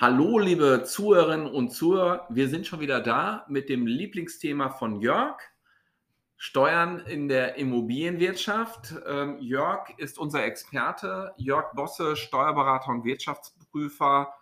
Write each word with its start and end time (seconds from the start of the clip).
Hallo, 0.00 0.38
liebe 0.38 0.84
Zuhörerinnen 0.84 1.48
und 1.48 1.70
Zuhörer. 1.70 2.24
Wir 2.28 2.48
sind 2.48 2.68
schon 2.68 2.78
wieder 2.78 3.00
da 3.00 3.44
mit 3.48 3.68
dem 3.68 3.84
Lieblingsthema 3.84 4.68
von 4.68 5.00
Jörg. 5.00 5.40
Steuern 6.36 7.00
in 7.00 7.26
der 7.26 7.56
Immobilienwirtschaft. 7.56 8.94
Ähm, 9.04 9.38
Jörg 9.40 9.88
ist 9.96 10.20
unser 10.20 10.44
Experte. 10.44 11.32
Jörg 11.36 11.72
Bosse, 11.74 12.14
Steuerberater 12.14 12.92
und 12.92 13.04
Wirtschaftsprüfer. 13.04 14.32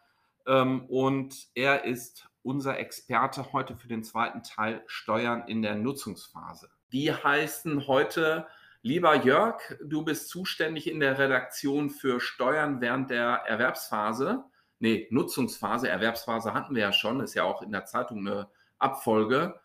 Ähm, 0.46 0.84
und 0.88 1.46
er 1.54 1.84
ist 1.86 2.28
unser 2.42 2.78
Experte 2.78 3.54
heute 3.54 3.76
für 3.76 3.88
den 3.88 4.04
zweiten 4.04 4.42
Teil 4.42 4.82
Steuern 4.86 5.44
in 5.46 5.62
der 5.62 5.74
Nutzungsphase. 5.74 6.68
Die 6.92 7.14
heißen 7.14 7.86
heute, 7.86 8.46
lieber 8.82 9.24
Jörg, 9.24 9.58
du 9.82 10.04
bist 10.04 10.28
zuständig 10.28 10.86
in 10.86 11.00
der 11.00 11.18
Redaktion 11.18 11.88
für 11.88 12.20
Steuern 12.20 12.82
während 12.82 13.08
der 13.08 13.40
Erwerbsphase 13.46 14.44
nee, 14.78 15.06
Nutzungsphase, 15.10 15.88
Erwerbsphase 15.88 16.54
hatten 16.54 16.74
wir 16.74 16.82
ja 16.82 16.92
schon, 16.92 17.20
ist 17.20 17.34
ja 17.34 17.44
auch 17.44 17.62
in 17.62 17.72
der 17.72 17.84
Zeitung 17.86 18.18
eine 18.18 18.48
Abfolge. 18.78 19.60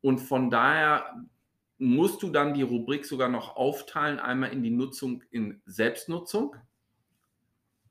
Und 0.00 0.18
von 0.18 0.50
daher 0.50 1.26
musst 1.78 2.22
du 2.22 2.30
dann 2.30 2.54
die 2.54 2.62
Rubrik 2.62 3.06
sogar 3.06 3.28
noch 3.28 3.56
aufteilen, 3.56 4.18
einmal 4.18 4.52
in 4.52 4.62
die 4.62 4.70
Nutzung 4.70 5.22
in 5.30 5.62
Selbstnutzung, 5.64 6.56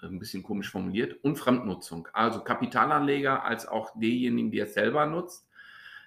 ein 0.02 0.20
bisschen 0.20 0.44
komisch 0.44 0.72
formuliert, 0.72 1.24
und 1.24 1.38
Fremdnutzung. 1.38 2.08
Also 2.14 2.44
Kapitalanleger 2.44 3.44
als 3.44 3.68
auch 3.68 3.92
diejenigen, 4.00 4.52
die 4.52 4.60
es 4.60 4.74
selber 4.74 5.06
nutzt. 5.06 5.48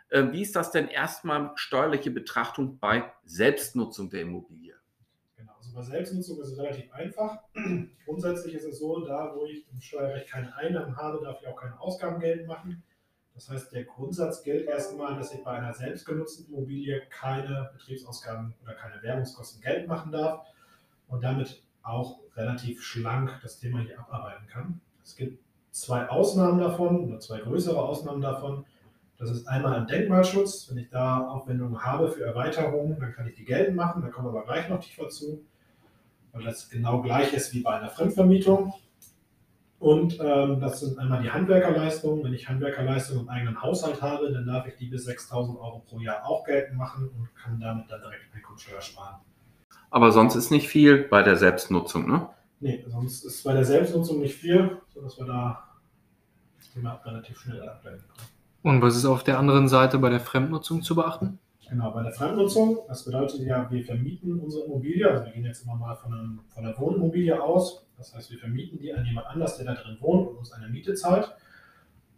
Äh, 0.08 0.30
wie 0.30 0.42
ist 0.42 0.56
das 0.56 0.70
denn 0.70 0.88
erstmal 0.88 1.52
steuerliche 1.56 2.10
Betrachtung 2.10 2.78
bei 2.78 3.12
Selbstnutzung 3.24 4.10
der 4.10 4.22
Immobilie? 4.22 4.76
Also 5.74 5.90
bei 5.90 5.96
Selbstnutzung 5.96 6.40
ist 6.40 6.48
es 6.48 6.58
relativ 6.58 6.92
einfach. 6.92 7.38
Grundsätzlich 8.04 8.54
ist 8.54 8.64
es 8.64 8.78
so, 8.78 9.04
da 9.04 9.32
wo 9.34 9.46
ich 9.46 9.64
im 9.72 9.80
Steuerrecht 9.80 10.28
keine 10.28 10.54
Einnahmen 10.54 10.96
habe, 10.96 11.24
darf 11.24 11.40
ich 11.40 11.48
auch 11.48 11.56
keine 11.56 11.80
Ausgaben 11.80 12.20
geltend 12.20 12.46
machen. 12.46 12.82
Das 13.34 13.48
heißt, 13.48 13.72
der 13.72 13.84
Grundsatz 13.84 14.42
gilt 14.42 14.66
erstmal, 14.66 15.16
dass 15.16 15.32
ich 15.32 15.42
bei 15.42 15.52
einer 15.52 15.72
selbstgenutzten 15.72 16.48
Immobilie 16.48 17.02
keine 17.08 17.70
Betriebsausgaben 17.72 18.54
oder 18.62 18.74
keine 18.74 19.02
Werbungskosten 19.02 19.62
geltend 19.62 19.88
machen 19.88 20.12
darf 20.12 20.46
und 21.08 21.24
damit 21.24 21.62
auch 21.82 22.18
relativ 22.36 22.82
schlank 22.82 23.38
das 23.42 23.58
Thema 23.58 23.80
hier 23.80 23.98
abarbeiten 23.98 24.46
kann. 24.48 24.80
Es 25.02 25.16
gibt 25.16 25.42
zwei 25.70 26.08
Ausnahmen 26.08 26.60
davon 26.60 27.04
oder 27.04 27.18
zwei 27.20 27.40
größere 27.40 27.80
Ausnahmen 27.80 28.20
davon. 28.20 28.66
Das 29.16 29.30
ist 29.30 29.46
einmal 29.46 29.74
ein 29.74 29.86
Denkmalschutz. 29.86 30.68
Wenn 30.68 30.78
ich 30.78 30.90
da 30.90 31.26
Aufwendungen 31.28 31.82
habe 31.82 32.10
für 32.10 32.24
Erweiterungen, 32.24 33.00
dann 33.00 33.12
kann 33.14 33.26
ich 33.26 33.36
die 33.36 33.44
geltend 33.44 33.76
machen. 33.76 34.02
Da 34.02 34.08
kommen 34.08 34.26
wir 34.26 34.38
aber 34.38 34.44
gleich 34.44 34.68
noch 34.68 34.80
tiefer 34.80 35.08
zu 35.08 35.42
weil 36.32 36.42
das 36.44 36.68
genau 36.68 37.02
gleich 37.02 37.32
ist 37.32 37.52
wie 37.52 37.60
bei 37.60 37.74
einer 37.74 37.90
Fremdvermietung. 37.90 38.74
Und 39.78 40.18
ähm, 40.20 40.60
das 40.60 40.80
sind 40.80 40.98
einmal 40.98 41.22
die 41.22 41.30
Handwerkerleistungen. 41.30 42.22
Wenn 42.24 42.34
ich 42.34 42.48
Handwerkerleistungen 42.48 43.24
im 43.24 43.28
eigenen 43.28 43.60
Haushalt 43.60 44.00
habe, 44.00 44.32
dann 44.32 44.46
darf 44.46 44.66
ich 44.66 44.76
die 44.76 44.86
bis 44.86 45.08
6.000 45.08 45.58
Euro 45.58 45.80
pro 45.80 45.98
Jahr 45.98 46.24
auch 46.24 46.44
geltend 46.44 46.78
machen 46.78 47.08
und 47.08 47.34
kann 47.34 47.58
damit 47.58 47.90
dann 47.90 48.00
direkt 48.00 48.22
Einkommensteuer 48.34 48.80
sparen. 48.80 49.16
Aber 49.90 50.12
sonst 50.12 50.36
ist 50.36 50.50
nicht 50.50 50.68
viel 50.68 51.02
bei 51.02 51.22
der 51.22 51.36
Selbstnutzung, 51.36 52.08
ne? 52.08 52.28
Nee, 52.60 52.84
sonst 52.86 53.24
ist 53.24 53.42
bei 53.42 53.52
der 53.54 53.64
Selbstnutzung 53.64 54.20
nicht 54.20 54.36
viel, 54.36 54.78
sodass 54.94 55.18
wir 55.18 55.26
da 55.26 55.64
das 56.56 56.70
Thema 56.70 56.94
relativ 57.04 57.40
schnell 57.40 57.60
ableiten 57.68 58.04
können. 58.06 58.28
Und 58.62 58.82
was 58.82 58.96
ist 58.96 59.04
auf 59.04 59.24
der 59.24 59.38
anderen 59.38 59.68
Seite 59.68 59.98
bei 59.98 60.10
der 60.10 60.20
Fremdnutzung 60.20 60.82
zu 60.82 60.94
beachten? 60.94 61.40
Genau, 61.72 61.90
bei 61.90 62.02
der 62.02 62.12
Fremdnutzung, 62.12 62.80
das 62.86 63.02
bedeutet 63.02 63.40
ja, 63.40 63.66
wir 63.70 63.82
vermieten 63.82 64.38
unsere 64.40 64.64
Immobilie, 64.66 65.10
also 65.10 65.24
wir 65.24 65.32
gehen 65.32 65.46
jetzt 65.46 65.64
immer 65.64 65.74
mal 65.74 65.94
von, 65.94 66.12
einem, 66.12 66.40
von 66.50 66.64
der 66.64 66.78
Wohnimmobilie 66.78 67.42
aus. 67.42 67.86
Das 67.96 68.14
heißt, 68.14 68.30
wir 68.30 68.38
vermieten 68.38 68.78
die 68.78 68.92
an 68.92 69.06
jemand 69.06 69.28
anders, 69.28 69.56
der 69.56 69.64
da 69.64 69.74
drin 69.74 69.96
wohnt 69.98 70.28
und 70.28 70.36
uns 70.36 70.52
eine 70.52 70.68
Miete 70.68 70.92
zahlt. 70.92 71.34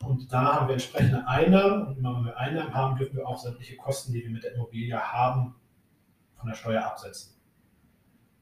Und 0.04 0.32
da 0.32 0.54
haben 0.54 0.66
wir 0.66 0.72
entsprechende 0.72 1.28
Einnahmen. 1.28 1.86
Und 1.86 1.98
immer 1.98 2.16
wenn 2.16 2.24
wir 2.24 2.36
Einnahmen 2.36 2.74
haben, 2.74 2.96
dürfen 2.98 3.16
wir 3.16 3.28
auch 3.28 3.38
sämtliche 3.38 3.76
Kosten, 3.76 4.12
die 4.12 4.24
wir 4.24 4.30
mit 4.30 4.42
der 4.42 4.56
Immobilie 4.56 4.98
haben, 4.98 5.54
von 6.36 6.48
der 6.48 6.56
Steuer 6.56 6.84
absetzen. 6.84 7.36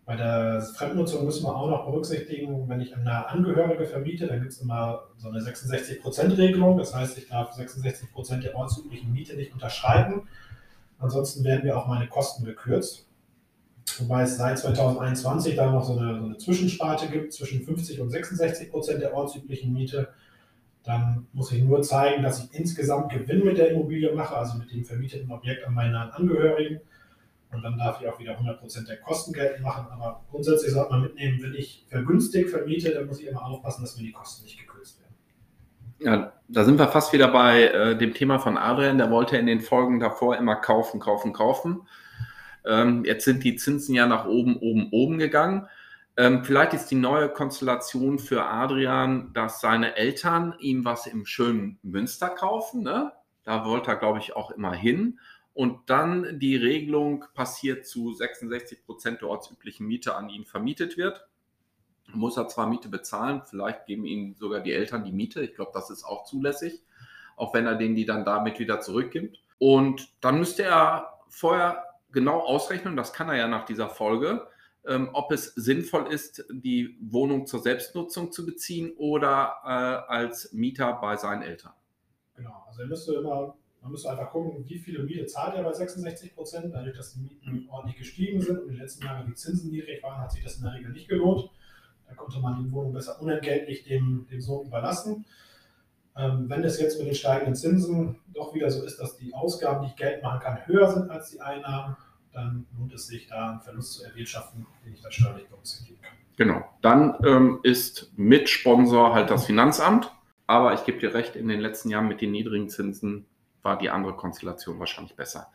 Bei 0.07 0.17
der 0.17 0.63
Fremdnutzung 0.63 1.27
müssen 1.27 1.45
wir 1.45 1.55
auch 1.55 1.69
noch 1.69 1.85
berücksichtigen, 1.85 2.71
wenn 2.71 2.81
ich 2.81 2.97
eine 2.97 3.29
Angehörige 3.29 3.85
vermiete, 3.85 4.29
dann 4.29 4.41
gibt 4.41 4.53
es 4.53 4.63
immer 4.63 5.09
so 5.19 5.29
eine 5.29 5.41
66%-Regelung. 5.41 6.79
Das 6.79 6.95
heißt, 6.95 7.19
ich 7.19 7.29
darf 7.29 7.55
66% 7.55 8.41
der 8.41 8.57
ortsüblichen 8.57 9.13
Miete 9.13 9.37
nicht 9.37 9.53
unterschreiten. 9.53 10.23
Ansonsten 11.03 11.43
werden 11.43 11.65
mir 11.65 11.77
auch 11.77 11.89
meine 11.89 12.07
Kosten 12.07 12.45
gekürzt. 12.45 13.07
Wobei 13.99 14.23
es 14.23 14.37
seit 14.37 14.59
2021 14.59 15.57
da 15.57 15.71
noch 15.71 15.85
so 15.85 15.99
eine, 15.99 16.19
so 16.19 16.25
eine 16.25 16.37
Zwischensparte 16.39 17.09
gibt 17.09 17.33
zwischen 17.33 17.63
50 17.63 18.01
und 18.01 18.11
66 18.11 18.71
Prozent 18.71 19.03
der 19.03 19.13
ortsüblichen 19.13 19.73
Miete. 19.73 20.09
Dann 20.85 21.27
muss 21.33 21.51
ich 21.53 21.63
nur 21.63 21.83
zeigen, 21.83 22.23
dass 22.23 22.45
ich 22.45 22.55
insgesamt 22.59 23.13
Gewinn 23.13 23.45
mit 23.45 23.59
der 23.59 23.73
Immobilie 23.73 24.15
mache, 24.15 24.37
also 24.37 24.57
mit 24.57 24.71
dem 24.73 24.85
vermieteten 24.85 25.31
Objekt 25.31 25.67
an 25.67 25.75
meinen 25.75 25.95
Angehörigen. 25.95 26.81
Und 27.51 27.63
dann 27.63 27.77
darf 27.77 28.01
ich 28.01 28.09
auch 28.09 28.19
wieder 28.19 28.33
100 28.33 28.61
Prozent 28.61 28.89
der 28.89 28.99
Kosten 28.99 29.33
geltend 29.33 29.63
machen. 29.63 29.87
Aber 29.91 30.25
grundsätzlich 30.31 30.73
sollte 30.73 30.93
man 30.93 31.03
mitnehmen, 31.03 31.43
wenn 31.43 31.55
ich 31.55 31.85
vergünstigt 31.89 32.49
vermiete, 32.49 32.93
dann 32.93 33.07
muss 33.07 33.21
ich 33.21 33.27
immer 33.27 33.45
aufpassen, 33.45 33.83
dass 33.83 33.97
mir 33.97 34.05
die 34.05 34.13
Kosten 34.13 34.45
nicht 34.45 34.59
gekürzt. 34.59 34.72
Ja, 36.05 36.33
da 36.49 36.65
sind 36.65 36.81
wir 36.81 36.89
fast 36.89 37.13
wieder 37.13 37.29
bei 37.29 37.65
äh, 37.65 37.97
dem 37.97 38.13
Thema 38.13 38.41
von 38.41 38.59
Adrian. 38.59 38.99
Der 38.99 39.11
wollte 39.11 39.37
in 39.37 39.47
den 39.47 39.61
Folgen 39.61 40.01
davor 40.01 40.37
immer 40.37 40.57
kaufen, 40.57 40.99
kaufen, 40.99 41.33
kaufen. 41.33 41.87
Ähm, 42.65 43.05
jetzt 43.05 43.25
sind 43.25 43.45
die 43.45 43.55
Zinsen 43.55 43.95
ja 43.95 44.07
nach 44.07 44.27
oben, 44.27 44.57
oben, 44.57 44.89
oben 44.91 45.19
gegangen. 45.19 45.69
Ähm, 46.17 46.45
vielleicht 46.45 46.75
ist 46.75 46.87
die 46.87 46.97
neue 46.97 47.29
Konstellation 47.29 48.19
für 48.19 48.45
Adrian, 48.45 49.33
dass 49.33 49.61
seine 49.61 49.97
Eltern 49.97 50.55
ihm 50.59 50.85
was 50.85 51.07
im 51.07 51.25
schönen 51.25 51.79
Münster 51.85 52.31
kaufen. 52.31 52.83
Ne? 52.83 53.13
Da 53.45 53.65
wollte 53.65 53.93
er, 53.93 53.97
glaube 53.97 54.19
ich, 54.19 54.35
auch 54.35 54.51
immer 54.51 54.75
hin. 54.75 55.21
Und 55.55 55.89
dann 55.89 56.41
die 56.41 56.57
Regelung 56.57 57.27
passiert 57.35 57.87
zu 57.87 58.13
66 58.13 58.85
Prozent 58.85 59.21
der 59.21 59.29
ortsüblichen 59.29 59.87
Miete 59.87 60.17
an 60.17 60.31
ihn 60.31 60.47
vermietet 60.47 60.97
wird 60.97 61.29
muss 62.15 62.37
er 62.37 62.49
zwar 62.49 62.69
Miete 62.69 62.89
bezahlen, 62.89 63.43
vielleicht 63.45 63.87
geben 63.87 64.05
ihm 64.05 64.35
sogar 64.35 64.61
die 64.61 64.73
Eltern 64.73 65.05
die 65.05 65.13
Miete. 65.13 65.43
Ich 65.43 65.55
glaube, 65.55 65.73
das 65.75 65.91
ist 65.91 66.05
auch 66.05 66.25
zulässig, 66.25 66.83
auch 67.37 67.55
wenn 67.55 67.67
er 67.67 67.75
denen 67.75 67.95
die 67.95 68.05
dann 68.05 68.25
damit 68.25 68.59
wieder 68.59 68.81
zurückgibt. 68.81 69.43
Und 69.59 70.13
dann 70.21 70.39
müsste 70.39 70.65
er 70.65 71.21
vorher 71.29 71.85
genau 72.11 72.41
ausrechnen, 72.41 72.97
das 72.97 73.13
kann 73.13 73.29
er 73.29 73.37
ja 73.37 73.49
nach 73.49 73.65
dieser 73.65 73.89
Folge, 73.89 74.47
ähm, 74.87 75.11
ob 75.13 75.31
es 75.33 75.55
sinnvoll 75.55 76.13
ist, 76.13 76.45
die 76.51 76.97
Wohnung 77.01 77.47
zur 77.47 77.61
Selbstnutzung 77.61 78.33
zu 78.33 78.45
beziehen 78.45 78.93
oder 78.97 79.55
äh, 79.65 80.13
als 80.13 80.53
Mieter 80.53 80.95
bei 80.95 81.17
seinen 81.17 81.43
Eltern. 81.43 81.73
Genau, 82.35 82.65
also 82.67 82.83
er 82.83 82.89
müsste 82.89 83.15
immer, 83.15 83.55
man 83.81 83.91
müsste 83.93 84.11
einfach 84.11 84.31
gucken, 84.31 84.65
wie 84.69 84.79
viele 84.79 85.05
Miete 85.05 85.27
zahlt 85.27 85.55
er 85.55 85.63
bei 85.63 85.73
66 85.73 86.35
Prozent. 86.35 86.75
Dadurch, 86.75 86.97
dass 86.97 87.15
die 87.15 87.21
Mieten 87.21 87.69
ordentlich 87.71 87.99
gestiegen 87.99 88.41
sind 88.41 88.59
und 88.59 88.65
in 88.65 88.75
den 88.75 88.79
letzten 88.79 89.05
Jahren 89.05 89.27
die 89.27 89.35
Zinsen 89.35 89.71
niedrig 89.71 90.03
waren, 90.03 90.21
hat 90.21 90.33
sich 90.33 90.43
das 90.43 90.57
in 90.57 90.65
der 90.65 90.75
Regel 90.75 90.91
nicht 90.91 91.09
gelohnt. 91.09 91.51
Da 92.13 92.23
konnte 92.23 92.41
man 92.41 92.63
die 92.63 92.71
Wohnung 92.71 92.93
besser 92.93 93.21
unentgeltlich 93.21 93.85
dem, 93.85 94.27
dem 94.31 94.41
Sohn 94.41 94.67
überlassen. 94.67 95.25
Ähm, 96.15 96.45
wenn 96.49 96.63
es 96.63 96.79
jetzt 96.79 96.99
mit 96.99 97.07
den 97.07 97.15
steigenden 97.15 97.55
Zinsen 97.55 98.17
doch 98.35 98.55
wieder 98.55 98.71
so 98.71 98.85
ist, 98.85 98.99
dass 98.99 99.17
die 99.17 99.33
Ausgaben, 99.33 99.83
die 99.83 99.89
ich 99.89 99.97
Geld 99.97 100.23
machen 100.23 100.41
kann, 100.41 100.59
höher 100.67 100.91
sind 100.91 101.11
als 101.11 101.31
die 101.31 101.41
Einnahmen, 101.41 101.97
dann 102.35 102.67
lohnt 102.79 102.93
es 102.93 103.07
sich, 103.07 103.29
da 103.29 103.51
einen 103.51 103.61
Verlust 103.61 103.95
zu 103.95 104.05
erwirtschaften, 104.05 104.67
den 104.85 104.93
ich 104.93 105.01
dann 105.01 105.13
steuerlich 105.13 105.49
berücksichtigen 105.49 106.01
kann. 106.03 106.13
Genau. 106.37 106.65
Dann 106.83 107.17
ähm, 107.25 107.61
ist 107.63 108.13
Mitsponsor 108.17 109.15
halt 109.15 109.31
das 109.31 109.47
Finanzamt. 109.47 110.13
Aber 110.47 110.75
ich 110.75 110.85
gebe 110.85 110.99
dir 110.99 111.15
recht, 111.15 111.35
in 111.35 111.49
den 111.49 111.61
letzten 111.61 111.89
Jahren 111.89 112.09
mit 112.09 112.21
den 112.21 112.33
niedrigen 112.33 112.69
Zinsen 112.69 113.27
war 113.63 113.79
die 113.79 113.89
andere 113.89 114.15
Konstellation 114.17 114.79
wahrscheinlich 114.79 115.17
besser. 115.17 115.51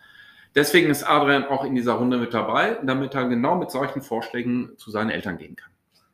Deswegen 0.56 0.89
ist 0.89 1.03
Adrian 1.03 1.45
auch 1.45 1.65
in 1.65 1.75
dieser 1.75 1.94
Runde 1.94 2.18
mit 2.18 2.33
dabei, 2.33 2.80
damit 2.83 3.13
er 3.13 3.27
genau 3.27 3.57
mit 3.57 3.69
solchen 3.69 4.01
Vorschlägen 4.01 4.71
zu 4.77 4.89
seinen 4.89 5.12
Eltern 5.12 5.38
gehen 5.38 5.56
kann 5.56 5.69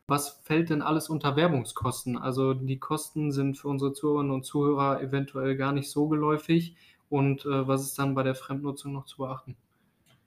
was 0.07 0.41
fällt 0.43 0.69
denn 0.69 0.81
alles 0.81 1.09
unter 1.09 1.35
Werbungskosten? 1.35 2.17
Also 2.17 2.53
die 2.53 2.79
Kosten 2.79 3.31
sind 3.31 3.57
für 3.57 3.69
unsere 3.69 3.93
Zuhörerinnen 3.93 4.33
und 4.33 4.45
Zuhörer 4.45 5.01
eventuell 5.01 5.55
gar 5.55 5.71
nicht 5.71 5.89
so 5.89 6.07
geläufig. 6.07 6.75
Und 7.09 7.45
äh, 7.45 7.67
was 7.67 7.83
ist 7.83 7.99
dann 7.99 8.15
bei 8.15 8.23
der 8.23 8.35
Fremdnutzung 8.35 8.91
noch 8.91 9.05
zu 9.05 9.17
beachten? 9.17 9.55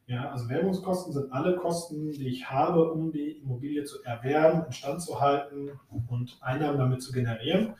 Ja, 0.07 0.31
also 0.31 0.49
Werbungskosten 0.49 1.13
sind 1.13 1.33
alle 1.33 1.57
Kosten, 1.57 2.13
die 2.13 2.29
ich 2.29 2.49
habe, 2.49 2.93
um 2.93 3.11
die 3.11 3.39
Immobilie 3.39 3.83
zu 3.85 4.03
erwerben, 4.05 4.65
instand 4.67 5.03
zu 5.03 5.21
halten 5.21 5.81
und 6.09 6.39
Einnahmen 6.41 6.79
damit 6.79 7.03
zu 7.03 7.13
generieren. 7.13 7.75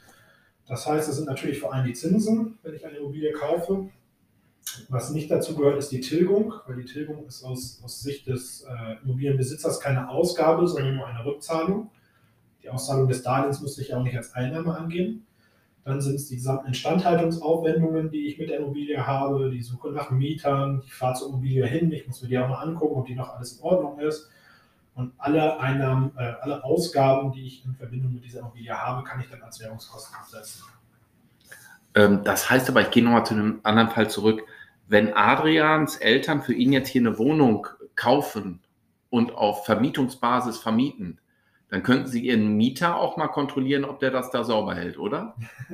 Das 0.67 0.87
heißt, 0.87 1.09
es 1.09 1.17
sind 1.17 1.29
natürlich 1.29 1.61
vor 1.61 1.73
allem 1.73 1.87
die 1.87 1.93
Zinsen, 1.93 2.59
wenn 2.65 2.75
ich 2.75 2.85
eine 2.85 2.97
Immobilie 2.97 3.33
kaufe. 3.33 3.89
Was 4.89 5.11
nicht 5.11 5.31
dazu 5.31 5.57
gehört, 5.57 5.79
ist 5.79 5.91
die 5.91 6.01
Tilgung, 6.01 6.53
weil 6.67 6.77
die 6.77 6.85
Tilgung 6.85 7.27
ist 7.27 7.45
aus, 7.45 7.81
aus 7.85 8.01
Sicht 8.01 8.27
des 8.27 8.63
äh, 8.63 9.03
Immobilienbesitzers 9.05 9.81
keine 9.81 10.09
Ausgabe, 10.09 10.67
sondern 10.67 10.97
nur 10.97 11.07
eine 11.07 11.25
Rückzahlung. 11.25 11.91
Die 12.63 12.69
Auszahlung 12.69 13.09
des 13.09 13.23
Darlehens 13.23 13.61
müsste 13.61 13.83
ich 13.83 13.89
ja 13.89 13.99
auch 13.99 14.03
nicht 14.03 14.17
als 14.17 14.35
Einnahme 14.35 14.77
angeben. 14.77 15.27
Dann 15.85 16.01
sind 16.01 16.17
es 16.17 16.27
die 16.27 16.35
gesamten 16.35 16.69
Instandhaltungsaufwendungen, 16.69 18.11
die 18.11 18.27
ich 18.27 18.39
mit 18.39 18.49
der 18.49 18.59
Immobilie 18.59 19.07
habe, 19.07 19.51
die 19.51 19.63
Suche 19.63 19.91
nach 19.93 20.11
Mietern, 20.11 20.83
die 20.85 20.91
Fahrt 20.91 21.19
zur 21.19 21.29
Immobilie 21.29 21.65
hin. 21.65 21.93
Ich 21.93 22.09
muss 22.09 22.23
mir 22.23 22.29
die 22.29 22.39
auch 22.39 22.49
mal 22.49 22.61
angucken, 22.61 22.97
ob 22.97 23.07
die 23.07 23.15
noch 23.15 23.37
alles 23.37 23.59
in 23.59 23.63
Ordnung 23.63 24.01
ist. 24.01 24.29
Und 24.97 25.13
alle 25.19 25.61
Einnahmen, 25.61 26.11
äh, 26.17 26.33
alle 26.41 26.65
Ausgaben, 26.65 27.31
die 27.31 27.47
ich 27.47 27.65
in 27.65 27.75
Verbindung 27.77 28.15
mit 28.15 28.25
dieser 28.25 28.41
Immobilie 28.41 28.75
habe, 28.75 29.05
kann 29.05 29.21
ich 29.21 29.29
dann 29.31 29.43
als 29.43 29.61
Währungskosten 29.61 30.17
absetzen. 30.17 30.65
Ähm, 31.97 32.23
das 32.23 32.49
heißt 32.49 32.69
aber, 32.69 32.83
ich 32.83 32.91
gehe 32.91 33.03
nochmal 33.03 33.27
zu 33.27 33.35
einem 33.35 33.61
anderen 33.65 33.91
Fall 33.91 34.09
zurück. 34.09 34.45
Wenn 34.87 35.15
Adrians 35.15 35.97
Eltern 35.97 36.43
für 36.43 36.55
ihn 36.55 36.73
jetzt 36.73 36.89
hier 36.89 37.01
eine 37.01 37.19
Wohnung 37.19 37.67
kaufen 37.97 38.61
und 39.11 39.35
auf 39.35 39.65
Vermietungsbasis 39.65 40.59
vermieten, 40.59 41.19
dann 41.71 41.83
könnten 41.83 42.07
Sie 42.07 42.21
Ihren 42.21 42.57
Mieter 42.57 43.01
auch 43.01 43.17
mal 43.17 43.27
kontrollieren, 43.29 43.85
ob 43.85 43.99
der 43.99 44.13
das 44.13 44.31
da 44.31 44.45
sauber 44.45 44.77
hält, 44.77 44.99
oder? 44.99 45.35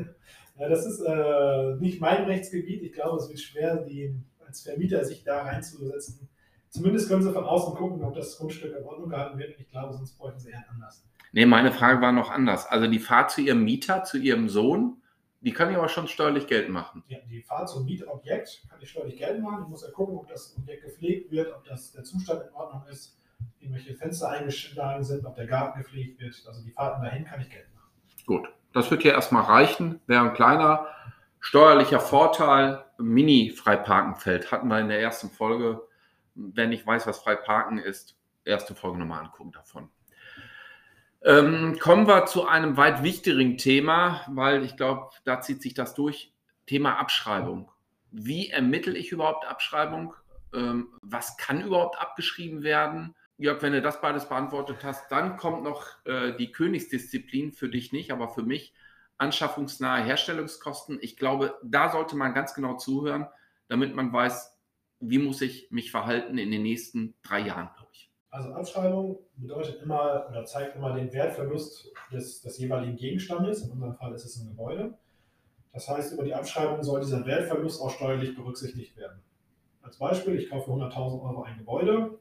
ja, 0.58 0.69
das 0.69 0.86
ist 0.86 1.00
äh, 1.00 1.74
nicht 1.80 2.00
mein 2.00 2.24
Rechtsgebiet. 2.24 2.82
Ich 2.82 2.92
glaube, 2.92 3.19
es 3.19 3.28
wird 3.28 3.40
schwer, 3.40 3.76
die, 3.76 4.14
als 4.46 4.62
Vermieter 4.62 5.04
sich 5.04 5.24
da 5.24 5.42
reinzusetzen. 5.42 6.28
Zumindest 6.70 7.10
können 7.10 7.22
Sie 7.22 7.32
von 7.32 7.44
außen 7.44 7.74
gucken, 7.74 8.02
ob 8.02 8.14
das 8.14 8.38
Grundstück 8.38 8.74
in 8.74 8.84
Ordnung 8.84 9.10
gehalten 9.10 9.38
wird. 9.38 9.60
Ich 9.60 9.69
glaube, 9.69 9.92
sonst 9.92 10.16
bräuchten 10.16 10.40
Sie 10.40 10.50
eher 10.50 10.64
anders. 10.72 11.04
Nee, 11.32 11.44
meine 11.44 11.72
Frage 11.72 12.00
war 12.00 12.12
noch 12.12 12.30
anders. 12.30 12.66
Also 12.66 12.86
die 12.86 12.98
Fahrt 12.98 13.30
zu 13.30 13.42
Ihrem 13.42 13.64
Mieter, 13.64 14.04
zu 14.04 14.16
Ihrem 14.16 14.48
Sohn, 14.48 15.01
die 15.43 15.53
kann 15.53 15.71
ich 15.71 15.77
aber 15.77 15.89
schon 15.89 16.09
steuerlich 16.09 16.47
Geld 16.47 16.69
machen. 16.69 17.03
Ja, 17.09 17.19
die 17.31 17.43
Fahrt 17.43 17.69
zum 17.69 17.85
Mietobjekt 17.85 18.62
kann 18.71 18.81
ich 18.81 18.91
steuerlich 18.91 19.19
Geld 19.19 19.41
machen. 19.41 19.65
Ich 19.65 19.69
muss 19.69 19.83
ja 19.83 19.91
gucken, 19.91 20.17
ob 20.17 20.29
das 20.29 20.56
Objekt 20.56 20.85
gepflegt 20.85 21.31
wird, 21.31 21.53
ob 21.53 21.65
das, 21.65 21.93
der 21.93 22.05
Zustand 22.05 22.43
in 22.43 22.55
Ordnung 22.55 22.85
ist 22.89 23.19
irgendwelche 23.61 23.94
Fenster 23.94 24.29
eingeschlagen 24.31 25.05
sind, 25.05 25.25
ob 25.25 25.37
der 25.37 25.47
Garten 25.47 25.81
gepflegt 25.81 26.21
wird. 26.21 26.43
Also 26.47 26.62
die 26.62 26.71
Fahrten 26.71 27.03
dahin 27.03 27.25
kann 27.25 27.41
ich 27.41 27.50
Geld 27.50 27.67
machen. 27.75 27.91
Gut, 28.27 28.49
das 28.73 28.91
wird 28.91 29.03
hier 29.03 29.12
erstmal 29.12 29.44
reichen. 29.44 30.00
Wäre 30.06 30.23
ein 30.23 30.35
kleiner 30.35 30.87
steuerlicher 31.41 32.00
Vorteil. 32.00 32.85
Mini-Freiparkenfeld 32.99 34.53
hatten 34.53 34.69
wir 34.69 34.79
in 34.79 34.89
der 34.89 35.00
ersten 35.00 35.31
Folge. 35.31 35.83
Wer 36.35 36.67
nicht 36.67 36.87
weiß, 36.87 37.06
was 37.06 37.19
Freiparken 37.19 37.79
ist, 37.79 38.17
erste 38.44 38.75
Folge 38.75 38.99
nochmal 38.99 39.25
angucken 39.25 39.53
davon. 39.53 39.91
Ähm, 41.24 41.78
kommen 41.78 42.08
wir 42.08 42.26
zu 42.26 42.46
einem 42.46 42.76
weit 42.76 43.04
wichtigeren 43.04 43.56
Thema, 43.56 44.22
weil 44.28 44.64
ich 44.64 44.76
glaube, 44.76 45.10
da 45.24 45.40
zieht 45.40 45.62
sich 45.62 45.74
das 45.74 45.94
durch. 45.94 46.32
Thema 46.66 46.98
Abschreibung. 46.98 47.70
Wie 48.10 48.50
ermittle 48.50 48.96
ich 48.96 49.12
überhaupt 49.12 49.46
Abschreibung? 49.46 50.14
Ähm, 50.52 50.88
was 51.00 51.36
kann 51.36 51.62
überhaupt 51.62 52.00
abgeschrieben 52.00 52.62
werden? 52.62 53.14
Jörg, 53.38 53.62
wenn 53.62 53.72
du 53.72 53.82
das 53.82 54.00
beides 54.00 54.28
beantwortet 54.28 54.78
hast, 54.82 55.10
dann 55.10 55.36
kommt 55.36 55.62
noch 55.62 55.86
äh, 56.04 56.36
die 56.36 56.52
Königsdisziplin 56.52 57.52
für 57.52 57.69
dich 57.69 57.92
nicht, 57.92 58.12
aber 58.12 58.28
für 58.28 58.42
mich 58.42 58.74
anschaffungsnahe 59.19 60.04
Herstellungskosten. 60.04 60.98
Ich 61.00 61.16
glaube, 61.16 61.58
da 61.62 61.90
sollte 61.90 62.16
man 62.16 62.34
ganz 62.34 62.54
genau 62.54 62.76
zuhören, 62.76 63.26
damit 63.69 63.94
man 63.94 64.12
weiß, 64.12 64.58
wie 65.00 65.19
muss 65.19 65.40
ich 65.40 65.70
mich 65.70 65.90
verhalten 65.90 66.38
in 66.38 66.50
den 66.50 66.62
nächsten 66.62 67.14
drei 67.22 67.40
Jahren, 67.40 67.70
glaube 67.76 67.90
ich. 67.92 68.12
Also 68.32 68.50
Abschreibung 68.55 69.19
bedeutet 69.37 69.82
immer 69.82 70.26
oder 70.31 70.43
zeigt 70.46 70.75
immer 70.75 70.94
den 70.94 71.12
Wertverlust 71.12 71.93
des, 72.11 72.40
des 72.40 72.58
jeweiligen 72.58 72.96
Gegenstandes. 72.96 73.62
In 73.62 73.73
unserem 73.73 73.94
Fall 73.94 74.14
ist 74.14 74.25
es 74.25 74.40
ein 74.40 74.49
Gebäude. 74.49 74.94
Das 75.75 75.87
heißt, 75.87 76.14
über 76.14 76.25
die 76.25 76.34
Abschreibung 76.34 76.82
soll 76.82 77.00
dieser 77.02 77.26
Wertverlust 77.26 77.82
auch 77.82 77.90
steuerlich 77.90 78.34
berücksichtigt 78.34 78.96
werden. 78.96 79.20
Als 79.82 79.99
Beispiel, 79.99 80.37
ich 80.37 80.49
kaufe 80.49 80.64
für 80.64 80.79
100.000 80.79 81.23
Euro 81.23 81.43
ein 81.43 81.58
Gebäude, 81.58 82.19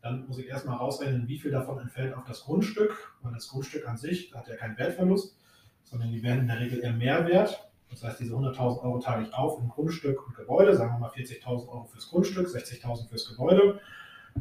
dann 0.00 0.28
muss 0.28 0.38
ich 0.38 0.46
erstmal 0.46 0.76
rausrechnen, 0.76 1.26
wie 1.26 1.40
viel 1.40 1.50
davon 1.50 1.80
entfällt 1.80 2.14
auf 2.14 2.24
das 2.24 2.44
Grundstück, 2.44 3.16
weil 3.22 3.32
das 3.34 3.48
Grundstück 3.48 3.88
an 3.88 3.96
sich 3.96 4.32
hat 4.32 4.46
ja 4.46 4.54
keinen 4.54 4.78
Wertverlust, 4.78 5.36
sondern 5.82 6.12
die 6.12 6.22
werden 6.22 6.42
in 6.42 6.46
der 6.46 6.60
Regel 6.60 6.78
eher 6.78 6.92
mehr 6.92 7.26
wert. 7.26 7.68
Das 7.90 8.04
heißt, 8.04 8.20
diese 8.20 8.34
100.000 8.34 8.84
Euro 8.84 9.00
teile 9.00 9.24
ich 9.24 9.34
auf 9.34 9.58
in 9.60 9.68
Grundstück 9.68 10.24
und 10.24 10.36
Gebäude, 10.36 10.76
sagen 10.76 10.92
wir 10.94 11.00
mal 11.00 11.10
40.000 11.10 11.68
Euro 11.68 11.84
fürs 11.86 12.08
Grundstück, 12.08 12.46
60.000 12.46 13.08
fürs 13.08 13.28
Gebäude. 13.28 13.80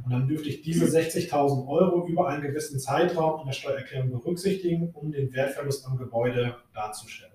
Und 0.04 0.12
dann 0.12 0.28
dürfte 0.28 0.50
ich 0.50 0.62
diese 0.62 0.86
60.000 0.86 1.68
Euro 1.68 2.08
über 2.08 2.28
einen 2.28 2.42
gewissen 2.42 2.80
Zeitraum 2.80 3.42
in 3.42 3.48
der 3.48 3.54
Steuererklärung 3.54 4.12
berücksichtigen, 4.12 4.92
um 4.94 5.12
den 5.12 5.34
Wertverlust 5.34 5.86
am 5.86 5.98
Gebäude 5.98 6.56
darzustellen. 6.74 7.32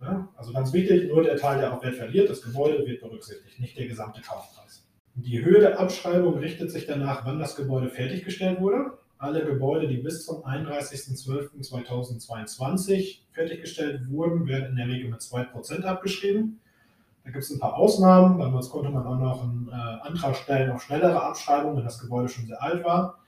Ja, 0.00 0.28
also 0.36 0.52
ganz 0.52 0.72
wichtig, 0.72 1.08
nur 1.08 1.22
der 1.22 1.36
Teil, 1.36 1.60
der 1.60 1.72
auch 1.72 1.80
Wert 1.82 1.94
verliert, 1.94 2.28
das 2.28 2.42
Gebäude 2.42 2.84
wird 2.86 3.00
berücksichtigt, 3.00 3.60
nicht 3.60 3.78
der 3.78 3.86
gesamte 3.86 4.20
Kaufpreis. 4.20 4.84
Die 5.14 5.42
Höhe 5.42 5.60
der 5.60 5.80
Abschreibung 5.80 6.36
richtet 6.38 6.70
sich 6.70 6.84
danach, 6.86 7.24
wann 7.24 7.38
das 7.38 7.56
Gebäude 7.56 7.88
fertiggestellt 7.88 8.60
wurde. 8.60 8.98
Alle 9.16 9.46
Gebäude, 9.46 9.88
die 9.88 9.96
bis 9.96 10.26
zum 10.26 10.44
31.12.2022 10.44 13.20
fertiggestellt 13.32 14.10
wurden, 14.10 14.46
werden 14.46 14.68
in 14.70 14.76
der 14.76 14.88
Regel 14.88 15.08
mit 15.08 15.20
2% 15.20 15.84
abgeschrieben. 15.84 16.60
Da 17.26 17.32
gibt 17.32 17.42
es 17.42 17.50
ein 17.50 17.58
paar 17.58 17.74
Ausnahmen. 17.74 18.38
Damals 18.38 18.70
konnte 18.70 18.88
man 18.88 19.04
auch 19.04 19.18
noch 19.18 19.42
einen 19.42 19.68
äh, 19.68 20.06
Antrag 20.06 20.36
stellen 20.36 20.70
auf 20.70 20.84
schnellere 20.84 21.20
Abschreibung, 21.20 21.76
wenn 21.76 21.82
das 21.82 21.98
Gebäude 21.98 22.28
schon 22.28 22.46
sehr 22.46 22.62
alt 22.62 22.84
war. 22.84 23.18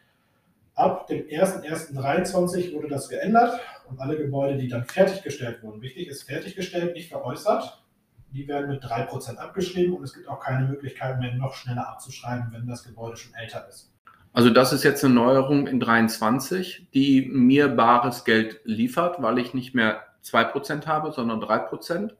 Ab 0.76 1.08
dem 1.08 1.26
01.01.2023 1.26 2.74
wurde 2.74 2.86
das 2.86 3.08
geändert 3.08 3.58
und 3.90 4.00
alle 4.00 4.16
Gebäude, 4.16 4.56
die 4.56 4.68
dann 4.68 4.84
fertiggestellt 4.84 5.64
wurden, 5.64 5.82
wichtig 5.82 6.06
ist 6.06 6.22
fertiggestellt, 6.22 6.94
nicht 6.94 7.08
veräußert, 7.08 7.82
die 8.30 8.46
werden 8.46 8.68
mit 8.70 8.84
3% 8.84 9.36
abgeschrieben 9.36 9.96
und 9.96 10.04
es 10.04 10.14
gibt 10.14 10.28
auch 10.28 10.38
keine 10.38 10.68
Möglichkeit 10.68 11.18
mehr, 11.18 11.34
noch 11.34 11.54
schneller 11.54 11.88
abzuschreiben, 11.88 12.52
wenn 12.52 12.68
das 12.68 12.84
Gebäude 12.84 13.16
schon 13.16 13.34
älter 13.34 13.66
ist. 13.68 13.92
Also 14.32 14.50
das 14.50 14.72
ist 14.72 14.84
jetzt 14.84 15.04
eine 15.04 15.14
Neuerung 15.14 15.66
in 15.66 15.80
23, 15.80 16.86
die 16.94 17.28
mir 17.32 17.66
bares 17.66 18.24
Geld 18.24 18.60
liefert, 18.62 19.20
weil 19.20 19.38
ich 19.38 19.54
nicht 19.54 19.74
mehr 19.74 20.04
2% 20.24 20.86
habe, 20.86 21.10
sondern 21.10 21.40
3%. 21.40 22.12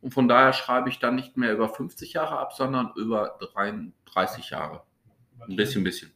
Und 0.00 0.12
von 0.12 0.28
daher 0.28 0.52
schreibe 0.52 0.88
ich 0.88 0.98
dann 0.98 1.16
nicht 1.16 1.36
mehr 1.36 1.52
über 1.52 1.68
50 1.68 2.12
Jahre 2.12 2.38
ab, 2.38 2.52
sondern 2.52 2.92
über 2.96 3.38
33 3.40 4.50
Jahre. 4.50 4.82
Ein 5.40 5.56
bisschen, 5.56 5.80
ein 5.80 5.84
bisschen. 5.84 6.12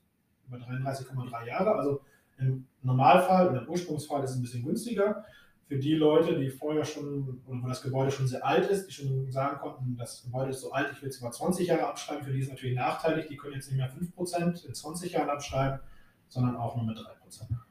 Über 0.48 0.58
33,3 0.58 1.46
Jahre. 1.46 1.74
Also 1.74 2.00
im 2.38 2.66
Normalfall, 2.82 3.56
im 3.56 3.68
Ursprungsfall 3.68 4.22
ist 4.24 4.30
es 4.30 4.36
ein 4.36 4.42
bisschen 4.42 4.64
günstiger 4.64 5.24
für 5.72 5.78
die 5.78 5.94
Leute, 5.94 6.38
die 6.38 6.50
vorher 6.50 6.84
schon, 6.84 7.40
oder 7.46 7.62
wo 7.62 7.66
das 7.66 7.80
Gebäude 7.80 8.10
schon 8.10 8.28
sehr 8.28 8.44
alt 8.44 8.68
ist, 8.68 8.88
die 8.88 8.92
schon 8.92 9.30
sagen 9.32 9.58
konnten, 9.58 9.96
das 9.96 10.22
Gebäude 10.22 10.50
ist 10.50 10.60
so 10.60 10.70
alt, 10.72 10.90
ich 10.92 11.00
will 11.00 11.08
es 11.08 11.18
über 11.18 11.30
20 11.30 11.66
Jahre 11.66 11.86
abschreiben, 11.86 12.22
für 12.22 12.30
die 12.30 12.40
ist 12.40 12.46
es 12.46 12.50
natürlich 12.50 12.76
nachteilig, 12.76 13.26
die 13.28 13.38
können 13.38 13.54
jetzt 13.54 13.70
nicht 13.70 13.78
mehr 13.78 13.90
5% 13.90 14.66
in 14.66 14.74
20 14.74 15.12
Jahren 15.12 15.30
abschreiben, 15.30 15.80
sondern 16.28 16.56
auch 16.56 16.76
nur 16.76 16.84
mit 16.84 16.98
3%. 16.98 17.04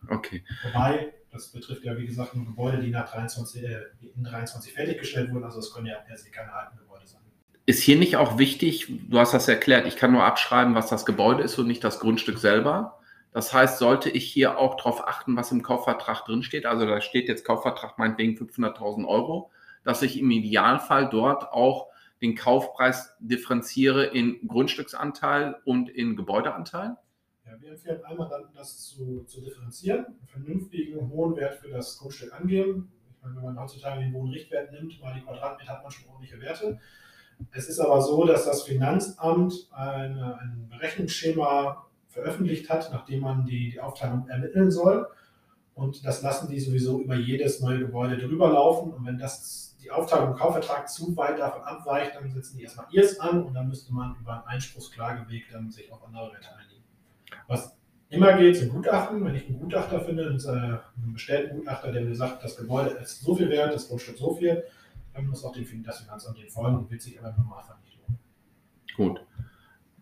Okay. 0.09 0.43
Wobei, 0.63 1.13
das 1.31 1.51
betrifft 1.51 1.83
ja 1.83 1.97
wie 1.97 2.05
gesagt 2.05 2.35
nur 2.35 2.45
Gebäude, 2.45 2.81
die 2.81 2.91
nach 2.91 3.09
23, 3.09 3.63
äh, 3.63 3.79
in 4.15 4.23
23 4.23 4.73
fertiggestellt 4.73 5.31
wurden, 5.31 5.45
also 5.45 5.59
es 5.59 5.73
können 5.73 5.87
ja 5.87 5.97
per 5.99 6.17
se 6.17 6.29
keine 6.29 6.53
alten 6.53 6.77
Gebäude 6.77 7.07
sein. 7.07 7.21
Ist 7.65 7.81
hier 7.81 7.97
nicht 7.97 8.17
auch 8.17 8.37
wichtig, 8.37 8.87
du 9.09 9.19
hast 9.19 9.33
das 9.33 9.47
erklärt, 9.47 9.87
ich 9.87 9.95
kann 9.95 10.11
nur 10.11 10.23
abschreiben, 10.23 10.75
was 10.75 10.89
das 10.89 11.05
Gebäude 11.05 11.43
ist 11.43 11.57
und 11.57 11.67
nicht 11.67 11.83
das 11.83 11.99
Grundstück 11.99 12.37
selber. 12.37 12.99
Das 13.33 13.53
heißt, 13.53 13.77
sollte 13.77 14.09
ich 14.09 14.29
hier 14.29 14.57
auch 14.57 14.75
darauf 14.75 15.07
achten, 15.07 15.37
was 15.37 15.51
im 15.51 15.63
Kaufvertrag 15.63 16.25
drinsteht, 16.25 16.65
also 16.65 16.85
da 16.85 16.99
steht 16.99 17.29
jetzt 17.29 17.45
Kaufvertrag 17.45 17.97
meinetwegen 17.97 18.37
500.000 18.37 19.07
Euro, 19.07 19.51
dass 19.85 20.01
ich 20.01 20.19
im 20.19 20.29
Idealfall 20.31 21.09
dort 21.09 21.51
auch 21.53 21.87
den 22.21 22.35
Kaufpreis 22.35 23.15
differenziere 23.19 24.05
in 24.05 24.47
Grundstücksanteil 24.47 25.55
und 25.63 25.89
in 25.89 26.15
Gebäudeanteil? 26.15 26.97
Wir 27.59 27.71
empfehlen 27.71 28.03
einmal 28.05 28.29
dann, 28.29 28.45
das 28.55 28.85
zu, 28.85 29.23
zu 29.25 29.41
differenzieren, 29.41 30.05
einen 30.05 30.27
vernünftigen, 30.27 31.09
hohen 31.09 31.35
Wert 31.35 31.55
für 31.55 31.69
das 31.69 31.97
Grundstück 31.97 32.33
angeben. 32.33 32.91
Ich 33.09 33.23
meine, 33.23 33.35
wenn 33.35 33.43
man 33.43 33.59
heutzutage 33.59 33.99
den 33.99 34.13
Wohnrichtwert 34.13 34.71
nimmt, 34.71 34.99
mal 35.01 35.13
die 35.13 35.21
Quadratmeter, 35.21 35.73
hat 35.73 35.83
man 35.83 35.91
schon 35.91 36.09
ordentliche 36.09 36.39
Werte. 36.39 36.79
Es 37.51 37.67
ist 37.67 37.79
aber 37.79 38.01
so, 38.01 38.25
dass 38.25 38.45
das 38.45 38.63
Finanzamt 38.63 39.67
eine, 39.71 40.37
ein 40.39 40.67
Berechnungsschema 40.69 41.87
veröffentlicht 42.07 42.69
hat, 42.69 42.91
nachdem 42.91 43.21
man 43.21 43.45
die, 43.45 43.71
die 43.71 43.79
Aufteilung 43.79 44.27
ermitteln 44.27 44.69
soll. 44.69 45.07
Und 45.73 46.05
das 46.05 46.21
lassen 46.21 46.49
die 46.49 46.59
sowieso 46.59 47.01
über 47.01 47.15
jedes 47.15 47.61
neue 47.61 47.79
Gebäude 47.79 48.17
drüber 48.17 48.49
laufen. 48.51 48.93
Und 48.93 49.05
wenn 49.05 49.17
das 49.17 49.77
die 49.81 49.89
Aufteilung 49.89 50.31
im 50.31 50.37
Kaufvertrag 50.37 50.87
zu 50.89 51.15
weit 51.17 51.39
davon 51.39 51.63
abweicht, 51.63 52.15
dann 52.15 52.29
setzen 52.29 52.57
die 52.57 52.63
erstmal 52.63 52.85
ihrs 52.91 53.19
an 53.19 53.43
und 53.43 53.53
dann 53.53 53.67
müsste 53.67 53.93
man 53.93 54.15
über 54.19 54.33
einen 54.33 54.43
Einspruchsklageweg 54.43 55.49
dann 55.51 55.71
sich 55.71 55.91
auf 55.91 56.05
andere 56.05 56.31
Werte 56.33 56.49
einigen. 56.55 56.80
Was 57.47 57.77
immer 58.09 58.33
geht, 58.33 58.57
sind 58.57 58.69
Gutachten. 58.69 59.23
Wenn 59.23 59.35
ich 59.35 59.47
einen 59.47 59.59
Gutachter 59.59 60.01
finde, 60.01 60.27
einen, 60.27 60.39
äh, 60.39 60.49
einen 60.49 61.13
bestellten 61.13 61.57
Gutachter, 61.57 61.91
der 61.91 62.01
mir 62.01 62.15
sagt, 62.15 62.43
das 62.43 62.57
Gebäude 62.57 62.91
ist 62.91 63.21
so 63.21 63.35
viel 63.35 63.49
wert, 63.49 63.73
das 63.73 63.87
Grundstück 63.87 64.17
so 64.17 64.35
viel, 64.35 64.63
dann 65.13 65.27
muss 65.27 65.43
auch 65.43 65.53
das 65.53 65.99
Finanzamt 65.99 66.37
den 66.37 66.49
folgen 66.49 66.77
und 66.77 66.91
wird 66.91 67.01
sich 67.01 67.19
aber 67.19 67.29
im 67.29 67.43
Normalfall 67.43 67.77
nicht 67.83 67.97
lohnen. 67.97 68.19
Gut. 68.95 69.25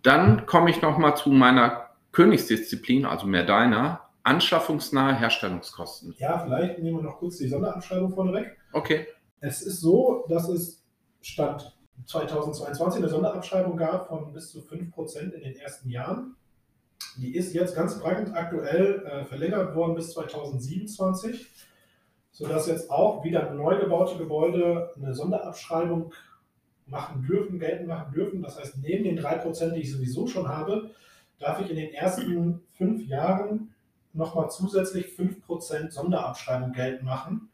Dann 0.03 0.45
komme 0.45 0.69
ich 0.69 0.81
nochmal 0.81 1.15
zu 1.17 1.29
meiner 1.29 1.89
Königsdisziplin, 2.11 3.05
also 3.05 3.27
mehr 3.27 3.45
deiner, 3.45 4.09
anschaffungsnahe 4.23 5.17
Herstellungskosten. 5.17 6.15
Ja, 6.17 6.39
vielleicht 6.39 6.79
nehmen 6.79 6.97
wir 6.97 7.03
noch 7.03 7.17
kurz 7.17 7.37
die 7.37 7.47
Sonderabschreibung 7.47 8.13
vorneweg. 8.13 8.57
Okay. 8.73 9.07
Es 9.39 9.61
ist 9.61 9.81
so, 9.81 10.25
dass 10.29 10.47
es 10.49 10.85
Stand 11.21 11.75
2022 12.05 13.01
eine 13.01 13.09
Sonderabschreibung 13.09 13.77
gab 13.77 14.07
von 14.07 14.31
bis 14.33 14.51
zu 14.51 14.59
5% 14.59 15.31
in 15.31 15.41
den 15.41 15.55
ersten 15.55 15.89
Jahren. 15.89 16.35
Die 17.19 17.35
ist 17.35 17.53
jetzt 17.53 17.75
ganz 17.75 17.99
brandaktuell 17.99 19.05
äh, 19.05 19.25
verlängert 19.25 19.75
worden 19.75 19.95
bis 19.95 20.11
2027, 20.11 21.47
sodass 22.31 22.67
jetzt 22.67 22.89
auch 22.89 23.25
wieder 23.25 23.51
neu 23.53 23.77
gebaute 23.77 24.17
Gebäude 24.17 24.93
eine 24.95 25.13
Sonderabschreibung 25.13 26.13
machen 26.85 27.25
dürfen, 27.27 27.59
geltend 27.59 27.89
machen 27.89 28.13
dürfen. 28.13 28.41
Das 28.41 28.57
heißt, 28.57 28.77
neben 28.81 29.03
den 29.03 29.19
3%, 29.19 29.71
die 29.71 29.81
ich 29.81 29.91
sowieso 29.91 30.27
schon 30.27 30.47
habe, 30.47 30.91
darf 31.39 31.59
ich 31.59 31.69
in 31.69 31.75
den 31.75 31.93
ersten 31.93 32.61
fünf 32.77 33.05
Jahren 33.05 33.73
nochmal 34.13 34.49
zusätzlich 34.49 35.07
5% 35.07 35.91
Sonderabschreibung 35.91 36.71
geltend 36.71 37.03
machen. 37.03 37.49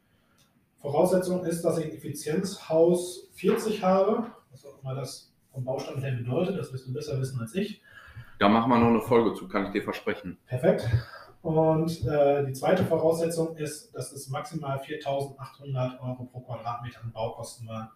Voraussetzung 0.78 1.44
ist, 1.44 1.62
dass 1.62 1.78
ich 1.78 1.86
ein 1.86 1.92
Effizienzhaus 1.92 3.30
40 3.34 3.82
habe, 3.82 4.30
was 4.52 4.64
auch 4.64 4.80
immer 4.80 4.94
das 4.94 5.32
vom 5.52 5.64
Baustand 5.64 6.04
her 6.04 6.12
bedeutet, 6.12 6.56
das 6.56 6.72
wirst 6.72 6.86
du 6.86 6.92
besser 6.92 7.20
wissen 7.20 7.40
als 7.40 7.54
ich. 7.56 7.82
Da 8.38 8.48
machen 8.48 8.70
wir 8.70 8.78
noch 8.78 8.88
eine 8.88 9.00
Folge 9.00 9.34
zu, 9.34 9.48
kann 9.48 9.66
ich 9.66 9.72
dir 9.72 9.82
versprechen. 9.82 10.38
Perfekt. 10.46 10.88
Und 11.42 12.04
äh, 12.06 12.44
die 12.44 12.52
zweite 12.52 12.84
Voraussetzung 12.84 13.56
ist, 13.56 13.94
dass 13.94 14.12
es 14.12 14.28
maximal 14.28 14.78
4.800 14.78 16.00
Euro 16.00 16.24
pro 16.24 16.40
Quadratmeter 16.40 17.02
an 17.02 17.12
Baukosten 17.12 17.68
waren. 17.68 17.88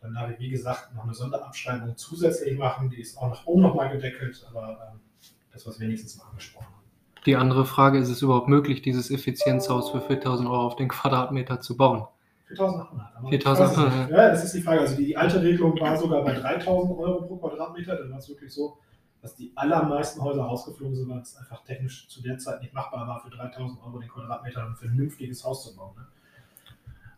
Dann 0.00 0.14
darf 0.14 0.30
ich, 0.30 0.38
wie 0.38 0.48
gesagt, 0.50 0.94
noch 0.94 1.04
eine 1.04 1.14
Sonderabschreibung 1.14 1.96
zusätzlich 1.96 2.58
machen. 2.58 2.90
Die 2.90 3.00
ist 3.00 3.16
auch 3.16 3.28
nach 3.28 3.46
oben 3.46 3.62
nochmal 3.62 3.90
gedeckelt, 3.90 4.44
aber 4.50 4.72
äh, 4.72 5.26
das, 5.52 5.66
was 5.66 5.80
wenigstens 5.80 6.18
mal 6.18 6.24
angesprochen 6.30 6.66
haben. 6.66 6.84
Die 7.24 7.36
andere 7.36 7.64
Frage, 7.64 7.98
ist 7.98 8.08
es 8.08 8.22
überhaupt 8.22 8.48
möglich, 8.48 8.82
dieses 8.82 9.10
Effizienzhaus 9.10 9.90
für 9.90 9.98
4.000 9.98 10.44
Euro 10.44 10.66
auf 10.66 10.76
den 10.76 10.88
Quadratmeter 10.88 11.60
zu 11.60 11.76
bauen? 11.76 12.06
4.800. 12.50 12.86
4.800, 13.24 14.10
ja. 14.10 14.16
das 14.30 14.44
ist 14.44 14.54
die 14.54 14.60
Frage. 14.60 14.80
Also 14.80 14.96
die, 14.96 15.06
die 15.06 15.16
alte 15.16 15.42
Regelung 15.42 15.78
war 15.80 15.96
sogar 15.96 16.22
bei 16.22 16.36
3.000 16.36 16.66
Euro 16.98 17.22
pro 17.22 17.36
Quadratmeter. 17.36 17.96
Dann 17.96 18.10
war 18.10 18.18
es 18.18 18.28
wirklich 18.28 18.52
so, 18.52 18.78
dass 19.26 19.34
die 19.34 19.50
allermeisten 19.56 20.22
Häuser 20.22 20.44
rausgeflogen 20.44 20.94
sind, 20.94 21.08
weil 21.08 21.18
es 21.18 21.36
einfach 21.36 21.64
technisch 21.64 22.06
zu 22.06 22.22
der 22.22 22.38
Zeit 22.38 22.62
nicht 22.62 22.72
machbar 22.72 23.08
war, 23.08 23.20
für 23.20 23.28
3.000 23.28 23.82
Euro 23.84 23.98
den 23.98 24.08
Quadratmeter 24.08 24.64
ein 24.64 24.76
vernünftiges 24.76 25.44
Haus 25.44 25.64
zu 25.64 25.74
bauen. 25.74 25.96
Ne? 25.96 26.06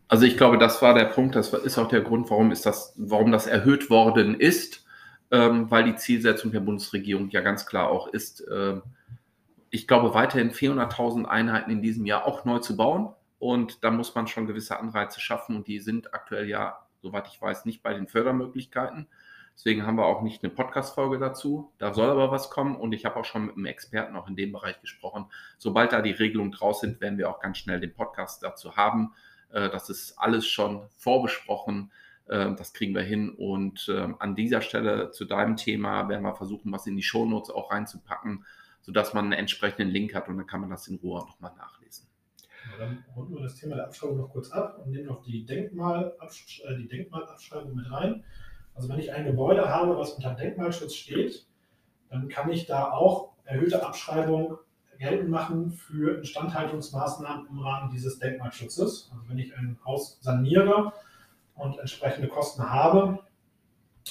Also 0.07 0.25
ich 0.25 0.35
glaube, 0.35 0.57
das 0.57 0.81
war 0.81 0.95
der 0.95 1.05
Punkt, 1.05 1.35
das 1.35 1.53
ist 1.53 1.77
auch 1.77 1.87
der 1.87 2.01
Grund, 2.01 2.31
warum, 2.31 2.51
ist 2.51 2.65
das, 2.65 2.95
warum 2.97 3.31
das 3.31 3.45
erhöht 3.45 3.91
worden 3.91 4.33
ist, 4.39 4.87
ähm, 5.29 5.69
weil 5.69 5.83
die 5.83 5.97
Zielsetzung 5.97 6.51
der 6.51 6.61
Bundesregierung 6.61 7.29
ja 7.29 7.41
ganz 7.41 7.67
klar 7.67 7.89
auch 7.89 8.07
ist, 8.07 8.41
äh, 8.47 8.81
ich 9.69 9.87
glaube, 9.87 10.15
weiterhin 10.15 10.49
400.000 10.49 11.25
Einheiten 11.25 11.69
in 11.69 11.83
diesem 11.83 12.07
Jahr 12.07 12.25
auch 12.25 12.43
neu 12.43 12.57
zu 12.57 12.75
bauen. 12.75 13.13
Und 13.37 13.83
da 13.83 13.91
muss 13.91 14.15
man 14.15 14.25
schon 14.25 14.47
gewisse 14.47 14.79
Anreize 14.79 15.19
schaffen 15.19 15.55
und 15.55 15.67
die 15.67 15.79
sind 15.79 16.11
aktuell 16.11 16.49
ja, 16.49 16.79
soweit 17.03 17.27
ich 17.27 17.39
weiß, 17.39 17.65
nicht 17.65 17.83
bei 17.83 17.93
den 17.93 18.07
Fördermöglichkeiten. 18.07 19.07
Deswegen 19.59 19.85
haben 19.85 19.97
wir 19.97 20.05
auch 20.05 20.21
nicht 20.21 20.41
eine 20.41 20.53
Podcast-Folge 20.53 21.19
dazu. 21.19 21.73
Da 21.79 21.93
soll 21.93 22.09
aber 22.09 22.31
was 22.31 22.49
kommen 22.49 22.77
und 22.77 22.93
ich 22.93 23.03
habe 23.03 23.17
auch 23.17 23.25
schon 23.25 23.47
mit 23.47 23.57
einem 23.57 23.65
Experten 23.65 24.15
auch 24.15 24.29
in 24.29 24.37
dem 24.37 24.53
Bereich 24.53 24.79
gesprochen. 24.79 25.25
Sobald 25.57 25.91
da 25.91 26.01
die 26.01 26.11
Regelungen 26.11 26.53
draus 26.53 26.79
sind, 26.79 27.01
werden 27.01 27.17
wir 27.17 27.29
auch 27.29 27.41
ganz 27.41 27.57
schnell 27.57 27.81
den 27.81 27.93
Podcast 27.93 28.41
dazu 28.41 28.77
haben. 28.77 29.13
Äh, 29.51 29.69
das 29.69 29.89
ist 29.89 30.17
alles 30.17 30.47
schon 30.47 30.87
vorbesprochen. 30.95 31.91
Äh, 32.27 32.55
das 32.55 32.71
kriegen 32.71 32.95
wir 32.95 33.01
hin. 33.01 33.31
Und 33.31 33.91
ähm, 33.93 34.15
an 34.19 34.33
dieser 34.33 34.61
Stelle 34.61 35.11
zu 35.11 35.25
deinem 35.25 35.57
Thema 35.57 36.07
werden 36.07 36.23
wir 36.23 36.35
versuchen, 36.35 36.71
was 36.71 36.87
in 36.87 36.95
die 36.95 37.03
Shownotes 37.03 37.49
auch 37.49 37.69
reinzupacken, 37.69 38.45
sodass 38.79 39.13
man 39.13 39.25
einen 39.25 39.33
entsprechenden 39.33 39.89
Link 39.89 40.15
hat 40.15 40.29
und 40.29 40.37
dann 40.37 40.47
kann 40.47 40.61
man 40.61 40.69
das 40.69 40.87
in 40.87 40.99
Ruhe 40.99 41.19
nochmal 41.19 41.51
nachlesen. 41.57 42.07
Dann 42.77 43.03
runden 43.13 43.35
wir 43.35 43.41
das 43.41 43.55
Thema 43.55 43.75
der 43.75 43.87
Abschreibung 43.87 44.19
noch 44.19 44.29
kurz 44.29 44.51
ab 44.51 44.79
und 44.81 44.91
nehmen 44.91 45.07
noch 45.07 45.21
die, 45.21 45.45
Denkmalabsch 45.45 46.61
äh, 46.61 46.77
die 46.77 46.87
Denkmalabschreibung 46.87 47.75
mit 47.75 47.91
rein. 47.91 48.23
Also 48.79 48.87
wenn 48.87 48.99
ich 48.99 49.11
ein 49.11 49.25
Gebäude 49.25 49.67
habe, 49.67 49.97
was 49.97 50.13
unter 50.13 50.33
Denkmalschutz 50.33 50.95
steht, 50.95 51.45
dann 52.09 52.29
kann 52.29 52.49
ich 52.49 52.65
da 52.65 52.91
auch 52.91 53.33
erhöhte 53.43 53.85
Abschreibung 53.85 54.57
geltend 54.97 55.29
machen 55.29 55.71
für 55.71 56.17
Instandhaltungsmaßnahmen 56.19 57.47
im 57.49 57.59
Rahmen 57.59 57.91
dieses 57.91 58.19
Denkmalschutzes. 58.19 59.09
Also 59.11 59.27
wenn 59.27 59.37
ich 59.37 59.53
ein 59.57 59.77
Haus 59.85 60.17
saniere 60.21 60.93
und 61.55 61.77
entsprechende 61.77 62.29
Kosten 62.29 62.69
habe, 62.69 63.19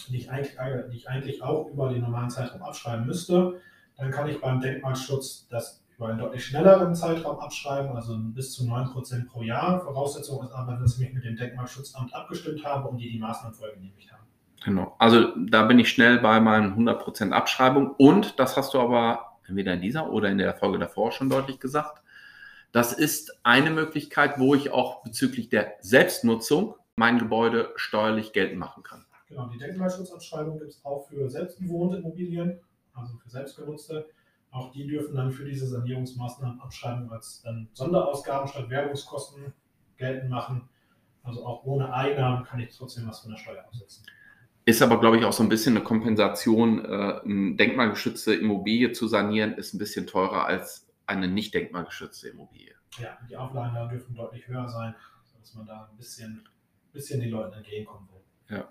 die 0.09 0.19
ich 0.19 0.31
eigentlich, 0.31 0.59
die 0.91 0.97
ich 0.99 1.09
eigentlich 1.09 1.43
auch 1.43 1.71
über 1.71 1.89
den 1.89 2.03
normalen 2.03 2.29
Zeitraum 2.29 2.63
abschreiben 2.63 3.07
müsste, 3.07 3.63
dann 3.97 4.11
kann 4.11 4.29
ich 4.29 4.39
beim 4.39 4.61
Denkmalschutz 4.61 5.49
das 5.49 5.83
über 5.97 6.09
einen 6.09 6.19
deutlich 6.19 6.45
schnelleren 6.45 6.95
Zeitraum 6.95 7.39
abschreiben, 7.39 7.97
also 7.97 8.19
bis 8.19 8.53
zu 8.53 8.65
9% 8.65 9.29
pro 9.29 9.41
Jahr. 9.41 9.81
Voraussetzung 9.81 10.43
ist 10.45 10.53
aber, 10.53 10.75
dass 10.75 10.93
ich 10.93 10.99
mich 10.99 11.15
mit 11.15 11.25
dem 11.25 11.37
Denkmalschutzamt 11.37 12.15
abgestimmt 12.15 12.63
habe 12.67 12.87
und 12.87 12.99
die 12.99 13.11
die 13.11 13.19
Maßnahmen 13.19 13.57
vorher 13.57 13.75
genehmigt 13.75 14.13
haben. 14.13 14.28
Genau. 14.65 14.95
Also 14.99 15.35
da 15.37 15.65
bin 15.65 15.79
ich 15.79 15.89
schnell 15.91 16.19
bei 16.19 16.41
meinen 16.41 16.75
100% 16.75 17.31
Abschreibung. 17.31 17.93
Und 17.93 18.39
das 18.39 18.57
hast 18.57 18.75
du 18.75 18.81
aber 18.81 19.39
entweder 19.47 19.75
in 19.75 19.81
dieser 19.81 20.11
oder 20.11 20.29
in 20.29 20.39
der 20.39 20.55
Folge 20.55 20.79
davor 20.79 21.13
schon 21.13 21.31
deutlich 21.31 21.61
gesagt. 21.61 22.03
Das 22.73 22.93
ist 22.93 23.39
eine 23.45 23.71
Möglichkeit, 23.71 24.39
wo 24.39 24.55
ich 24.55 24.71
auch 24.71 25.03
bezüglich 25.03 25.49
der 25.49 25.75
Selbstnutzung 25.81 26.75
mein 26.97 27.19
Gebäude 27.19 27.73
steuerlich 27.77 28.33
geltend 28.33 28.59
machen 28.59 28.83
kann. 28.83 29.07
Genau, 29.29 29.49
die 29.49 29.59
Denkmalschutzabschreibung 29.59 30.59
gibt 30.59 30.71
es 30.71 30.85
auch 30.85 31.07
für 31.09 31.31
selbstbewohnte 31.31 31.99
Immobilien, 31.99 32.61
also 32.95 33.17
für 33.17 33.31
selbstgenutzte. 33.31 34.07
Auch 34.51 34.73
die 34.73 34.87
dürfen 34.87 35.15
dann 35.15 35.31
für 35.31 35.45
diese 35.45 35.67
Sanierungsmaßnahmen 35.67 36.61
Abschreibung 36.61 37.11
als 37.13 37.43
dann 37.43 37.69
Sonderausgaben 37.75 38.49
statt 38.49 38.71
Werbungskosten 38.71 39.53
geltend 39.97 40.31
machen. 40.31 40.69
Also 41.23 41.45
auch 41.45 41.65
ohne 41.65 41.93
Einnahmen 41.93 42.45
kann 42.45 42.61
ich 42.61 42.75
trotzdem 42.75 43.07
was 43.07 43.21
von 43.21 43.31
der 43.31 43.39
Steuer 43.39 43.63
absetzen. 43.65 44.05
Ist 44.69 44.83
aber, 44.83 45.01
glaube 45.01 45.17
ich, 45.17 45.25
auch 45.25 45.33
so 45.33 45.43
ein 45.43 45.49
bisschen 45.49 45.75
eine 45.77 45.83
Kompensation. 45.83 46.85
Äh, 46.85 47.21
eine 47.25 47.57
denkmalgeschützte 47.57 48.35
Immobilie 48.35 48.93
zu 48.93 49.09
sanieren, 49.09 49.55
ist 49.55 49.73
ein 49.73 49.79
bisschen 49.79 50.07
teurer 50.07 50.45
als 50.45 50.87
eine 51.07 51.27
nicht 51.27 51.55
denkmalgeschützte 51.55 52.29
Immobilie. 52.29 52.75
Ja, 52.99 53.17
die 53.31 53.35
Auflagen 53.35 53.75
da 53.75 53.87
dürfen 53.87 54.15
deutlich 54.15 54.47
höher 54.47 54.69
sein, 54.69 54.95
sodass 55.33 55.55
man 55.55 55.67
da 55.67 55.89
ein 55.91 55.97
bisschen, 55.97 56.47
bisschen 56.93 57.19
den 57.19 57.31
Leuten 57.31 57.55
entgegenkommen 57.55 58.11
will. 58.13 58.59
Ja. 58.59 58.69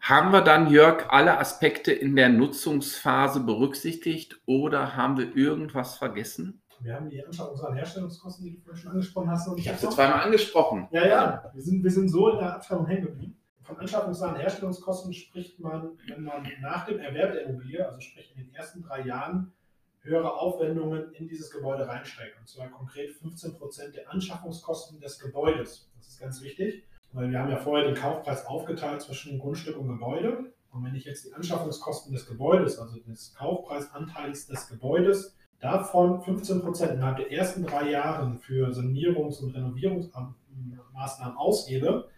Haben 0.00 0.30
wir 0.30 0.42
dann, 0.42 0.70
Jörg, 0.70 1.06
alle 1.08 1.38
Aspekte 1.38 1.90
in 1.90 2.14
der 2.14 2.28
Nutzungsphase 2.28 3.40
berücksichtigt 3.40 4.40
oder 4.46 4.94
haben 4.94 5.18
wir 5.18 5.36
irgendwas 5.36 5.96
vergessen? 5.96 6.62
Wir 6.78 6.94
haben 6.94 7.10
die 7.10 7.26
Anschaffungs- 7.26 7.66
und 7.66 7.74
Herstellungskosten, 7.74 8.44
die 8.44 8.52
du 8.52 8.60
vorhin 8.60 8.80
schon 8.80 8.92
angesprochen 8.92 9.28
hast. 9.28 9.58
ich 9.58 9.68
habe 9.68 9.78
sie 9.78 9.88
zweimal 9.88 10.20
angesprochen. 10.20 10.86
Ja, 10.92 11.04
ja, 11.04 11.50
wir 11.52 11.62
sind, 11.64 11.82
wir 11.82 11.90
sind 11.90 12.08
so 12.10 12.28
in 12.28 12.38
der 12.38 12.54
Abschreibung 12.54 12.86
hängen 12.86 13.06
geblieben. 13.06 13.34
Von 13.68 13.76
Anschaffungssachen 13.80 14.40
Herstellungskosten 14.40 15.12
spricht 15.12 15.60
man, 15.60 15.90
wenn 16.06 16.22
man 16.22 16.42
nach 16.62 16.86
dem 16.86 17.00
Erwerb 17.00 17.32
der 17.32 17.42
Immobilie, 17.42 17.86
also 17.86 18.00
sprich 18.00 18.32
in 18.34 18.46
den 18.46 18.54
ersten 18.54 18.82
drei 18.82 19.02
Jahren, 19.02 19.52
höhere 20.00 20.38
Aufwendungen 20.38 21.12
in 21.12 21.28
dieses 21.28 21.50
Gebäude 21.50 21.86
reinsteckt. 21.86 22.40
Und 22.40 22.48
zwar 22.48 22.70
konkret 22.70 23.10
15 23.10 23.58
Prozent 23.58 23.94
der 23.94 24.10
Anschaffungskosten 24.10 25.00
des 25.00 25.18
Gebäudes. 25.18 25.90
Das 25.98 26.08
ist 26.08 26.18
ganz 26.18 26.42
wichtig, 26.42 26.82
weil 27.12 27.30
wir 27.30 27.38
haben 27.38 27.50
ja 27.50 27.58
vorher 27.58 27.84
den 27.84 27.94
Kaufpreis 27.94 28.46
aufgeteilt 28.46 29.02
zwischen 29.02 29.38
Grundstück 29.38 29.76
und 29.76 29.88
Gebäude. 29.88 30.50
Und 30.72 30.82
wenn 30.86 30.94
ich 30.94 31.04
jetzt 31.04 31.26
die 31.26 31.34
Anschaffungskosten 31.34 32.14
des 32.14 32.26
Gebäudes, 32.26 32.78
also 32.78 32.98
des 33.00 33.34
Kaufpreisanteils 33.34 34.46
des 34.46 34.66
Gebäudes, 34.68 35.36
davon 35.60 36.22
15 36.22 36.62
Prozent 36.62 36.92
innerhalb 36.92 37.18
der 37.18 37.30
ersten 37.30 37.66
drei 37.66 37.90
Jahre 37.90 38.34
für 38.38 38.70
Sanierungs- 38.70 39.42
und 39.42 39.50
Renovierungsmaßnahmen 39.50 41.36
ausgebe, 41.36 42.08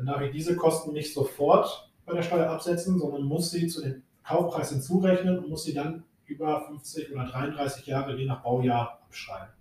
dann 0.00 0.14
darf 0.14 0.22
ich 0.22 0.32
diese 0.32 0.56
Kosten 0.56 0.92
nicht 0.94 1.12
sofort 1.12 1.90
bei 2.06 2.14
der 2.14 2.22
Steuer 2.22 2.48
absetzen, 2.48 2.98
sondern 2.98 3.22
muss 3.22 3.50
sie 3.50 3.66
zu 3.66 3.82
dem 3.82 4.02
Kaufpreis 4.24 4.70
hinzurechnen 4.70 5.38
und 5.38 5.50
muss 5.50 5.64
sie 5.64 5.74
dann 5.74 6.04
über 6.24 6.62
50 6.62 7.12
oder 7.12 7.24
33 7.24 7.86
Jahre 7.86 8.16
je 8.16 8.24
nach 8.24 8.42
Baujahr 8.42 9.02
abschreiben. 9.04 9.52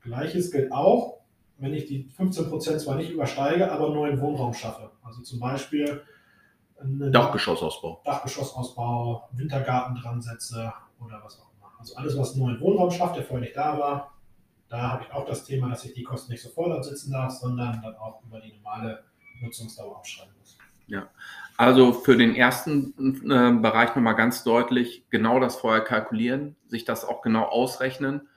Gleiches 0.00 0.50
gilt 0.50 0.72
auch, 0.72 1.20
wenn 1.58 1.72
ich 1.72 1.86
die 1.86 2.08
15% 2.18 2.78
zwar 2.78 2.96
nicht 2.96 3.10
übersteige, 3.10 3.70
aber 3.70 3.90
neuen 3.90 4.20
Wohnraum 4.20 4.54
schaffe. 4.54 4.90
Also 5.04 5.22
zum 5.22 5.38
Beispiel 5.38 6.02
einen 6.80 7.12
Dachgeschossausbau. 7.12 8.02
Dachgeschossausbau, 8.04 9.28
Wintergarten 9.34 9.94
dran 9.94 10.20
setze 10.20 10.72
oder 10.98 11.22
was 11.22 11.38
auch 11.38 11.52
immer. 11.56 11.70
Also 11.78 11.94
alles, 11.94 12.18
was 12.18 12.34
neuen 12.34 12.60
Wohnraum 12.60 12.90
schafft, 12.90 13.16
der 13.16 13.22
vorher 13.22 13.42
nicht 13.42 13.56
da 13.56 13.78
war, 13.78 14.14
da 14.68 14.90
habe 14.90 15.04
ich 15.04 15.12
auch 15.12 15.26
das 15.26 15.44
Thema, 15.44 15.70
dass 15.70 15.84
ich 15.84 15.94
die 15.94 16.02
Kosten 16.02 16.32
nicht 16.32 16.42
sofort 16.42 16.72
absetzen 16.72 17.12
darf, 17.12 17.30
sondern 17.32 17.80
dann 17.80 17.94
auch 17.94 18.20
über 18.24 18.40
die 18.40 18.52
normale 18.52 19.04
Nutzungsdauer 19.40 19.96
abschreiben 19.96 20.32
muss. 20.38 20.56
Ja, 20.86 21.08
also 21.56 21.92
für 21.92 22.16
den 22.16 22.34
ersten 22.34 23.30
äh, 23.30 23.52
Bereich 23.60 23.94
nochmal 23.94 24.16
ganz 24.16 24.44
deutlich, 24.44 25.04
genau 25.10 25.40
das 25.40 25.56
vorher 25.56 25.82
kalkulieren, 25.82 26.56
sich 26.68 26.84
das 26.84 27.04
auch 27.04 27.22
genau 27.22 27.44
ausrechnen, 27.44 28.28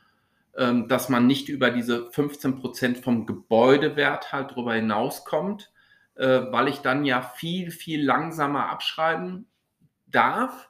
ähm, 0.56 0.88
dass 0.88 1.10
man 1.10 1.27
nicht 1.27 1.50
über 1.50 1.72
diese 1.72 2.10
15 2.12 2.60
Prozent 2.60 2.98
vom 3.00 3.25
Gebäudewert 3.25 4.32
halt 4.32 4.56
drüber 4.56 4.74
hinauskommt, 4.74 5.72
äh, 6.16 6.42
weil 6.51 6.68
ich 6.68 6.80
dann 6.80 7.06
ja 7.06 7.22
viel, 7.22 7.72
viel 7.72 8.04
langsamer 8.04 8.70
abschreiben 8.70 9.48
darf 10.08 10.70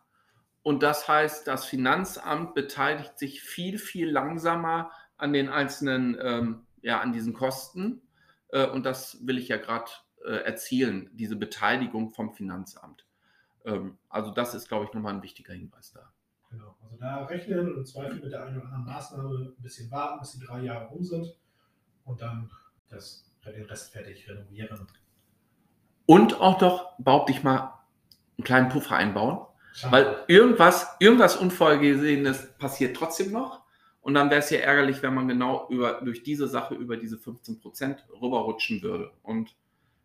Und 0.64 0.84
das 0.84 1.08
heißt, 1.08 1.48
das 1.48 1.66
Finanzamt 1.66 2.54
beteiligt 2.54 3.18
sich 3.18 3.42
viel, 3.42 3.78
viel 3.78 4.10
langsamer 4.10 4.92
an 5.16 5.32
den 5.32 5.48
einzelnen, 5.50 6.18
ähm, 6.22 6.68
ja, 6.82 7.00
an 7.00 7.14
diesen 7.14 7.34
Kosten. 7.34 8.02
Äh, 8.50 8.68
und 8.68 8.86
das 8.86 9.26
will 9.26 9.38
ich 9.38 9.48
ja 9.48 9.58
gerade 9.58 9.90
äh, 10.28 10.44
erzielen, 10.44 11.10
diese 11.14 11.36
Beteiligung 11.36 12.12
vom 12.12 12.34
Finanzamt. 12.34 13.06
Ähm, 13.66 13.98
also 14.10 14.32
das 14.32 14.54
ist, 14.54 14.68
glaube 14.68 14.86
ich, 14.86 14.94
nochmal 14.94 15.14
ein 15.14 15.24
wichtiger 15.24 15.54
Hinweis 15.54 15.94
da. 15.94 16.12
Genau, 16.50 16.76
also 16.82 16.96
da 16.98 17.26
rechnen 17.26 17.60
und 17.60 17.78
im 17.78 17.86
Zweifel 17.86 18.20
mit 18.20 18.32
der 18.32 18.46
einen 18.46 18.58
oder 18.58 18.66
anderen 18.68 18.86
Maßnahme 18.86 19.54
ein 19.58 19.62
bisschen 19.62 19.92
warten, 19.92 20.20
bis 20.20 20.32
die 20.34 20.46
drei 20.46 20.62
Jahre 20.62 20.88
rum 20.88 21.04
sind 21.04 21.38
und 22.06 22.22
dann 22.22 22.50
das, 22.90 23.30
den 23.46 23.66
Rest 23.66 23.92
fertig 23.92 24.30
renovieren. 24.30 24.88
Und 26.06 26.40
auch 26.40 26.58
doch, 26.58 26.98
behaupte 26.98 27.34
ich 27.34 27.44
mal, 27.44 27.74
einen 28.38 28.46
kleinen 28.46 28.70
Puffer 28.70 28.96
einbauen. 28.96 29.46
Schade. 29.74 29.92
Weil 29.92 30.24
irgendwas, 30.28 30.96
irgendwas 31.00 31.36
Unvorhergesehenes 31.36 32.54
passiert 32.58 32.96
trotzdem 32.96 33.32
noch. 33.32 33.62
Und 34.02 34.14
dann 34.14 34.30
wäre 34.30 34.40
es 34.40 34.50
ja 34.50 34.60
ärgerlich, 34.60 35.04
wenn 35.04 35.14
man 35.14 35.28
genau 35.28 35.68
über, 35.70 36.00
durch 36.02 36.24
diese 36.24 36.48
Sache 36.48 36.76
über 36.76 36.96
diese 36.96 37.18
15 37.18 37.60
Prozent 37.60 38.06
rüberrutschen 38.22 38.82
würde. 38.82 39.12
Und 39.22 39.54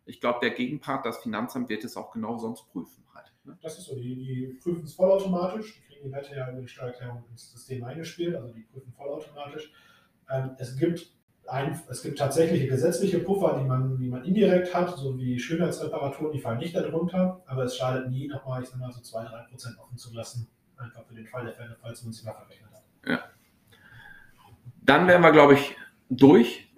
ich 0.05 0.19
glaube, 0.19 0.39
der 0.41 0.51
Gegenpart, 0.51 1.05
das 1.05 1.19
Finanzamt, 1.19 1.69
wird 1.69 1.83
es 1.83 1.95
auch 1.95 2.11
genau 2.11 2.37
sonst 2.37 2.69
prüfen. 2.71 3.03
Halt, 3.13 3.31
ne? 3.45 3.57
Das 3.61 3.77
ist 3.77 3.85
so, 3.85 3.95
die, 3.95 4.15
die 4.15 4.57
prüfen 4.61 4.83
es 4.83 4.93
vollautomatisch, 4.93 5.75
die 5.75 5.81
kriegen 5.87 6.07
die 6.07 6.11
Werte 6.11 6.35
ja 6.35 6.51
über 6.51 6.61
die 6.61 6.67
Steuererklärung 6.67 7.23
ins 7.31 7.51
System 7.51 7.83
eingespielt, 7.83 8.35
also 8.35 8.49
die 8.53 8.61
prüfen 8.61 8.91
vollautomatisch. 8.93 9.71
Ähm, 10.29 10.51
es, 10.57 10.77
gibt 10.77 11.09
ein, 11.47 11.79
es 11.89 12.03
gibt 12.03 12.17
tatsächliche 12.17 12.67
gesetzliche 12.67 13.19
Puffer, 13.19 13.59
die 13.59 13.65
man, 13.65 13.97
die 13.97 14.09
man 14.09 14.23
indirekt 14.23 14.73
hat, 14.73 14.97
so 14.97 15.17
wie 15.17 15.39
Schönheitsreparaturen, 15.39 16.31
die 16.31 16.39
fallen 16.39 16.59
nicht 16.59 16.75
darunter, 16.75 17.41
aber 17.45 17.63
es 17.63 17.77
schadet 17.77 18.09
nie, 18.09 18.27
nochmal, 18.27 18.63
ich 18.63 18.69
sag 18.69 18.79
mal, 18.79 18.91
so 18.91 18.99
2-3% 18.99 19.77
offen 19.79 19.97
zu 19.97 20.13
lassen, 20.13 20.47
einfach 20.77 21.05
für 21.05 21.15
den 21.15 21.27
Fall 21.27 21.45
der 21.45 21.53
Fälle, 21.53 21.77
falls 21.81 22.03
man 22.03 22.11
es 22.11 22.23
mal 22.23 22.33
verrechnet 22.33 22.71
hat. 22.71 22.83
Ja. 23.05 23.23
Dann 24.81 25.07
wären 25.07 25.21
wir, 25.21 25.31
glaube 25.31 25.53
ich, 25.53 25.75
durch. 26.09 26.69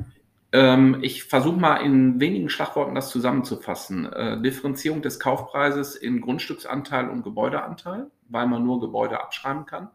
Ähm, 0.56 1.00
ich 1.02 1.26
versuche 1.26 1.60
mal 1.60 1.78
in 1.80 2.22
wenigen 2.22 2.48
Schlagworten 2.48 2.96
das 2.96 3.10
zusammenzufassen. 3.10 4.06
Äh, 4.06 4.42
Differenzierung 4.42 5.02
des 5.02 5.20
Kaufpreises 5.20 5.98
in 5.98 6.22
Grundstücksanteil 6.22 7.10
und 7.10 7.24
Gebäudeanteil, 7.24 8.10
weil 8.30 8.48
man 8.48 8.64
nur 8.64 8.80
Gebäude 8.80 9.20
abschreiben 9.20 9.66
kann. 9.66 9.90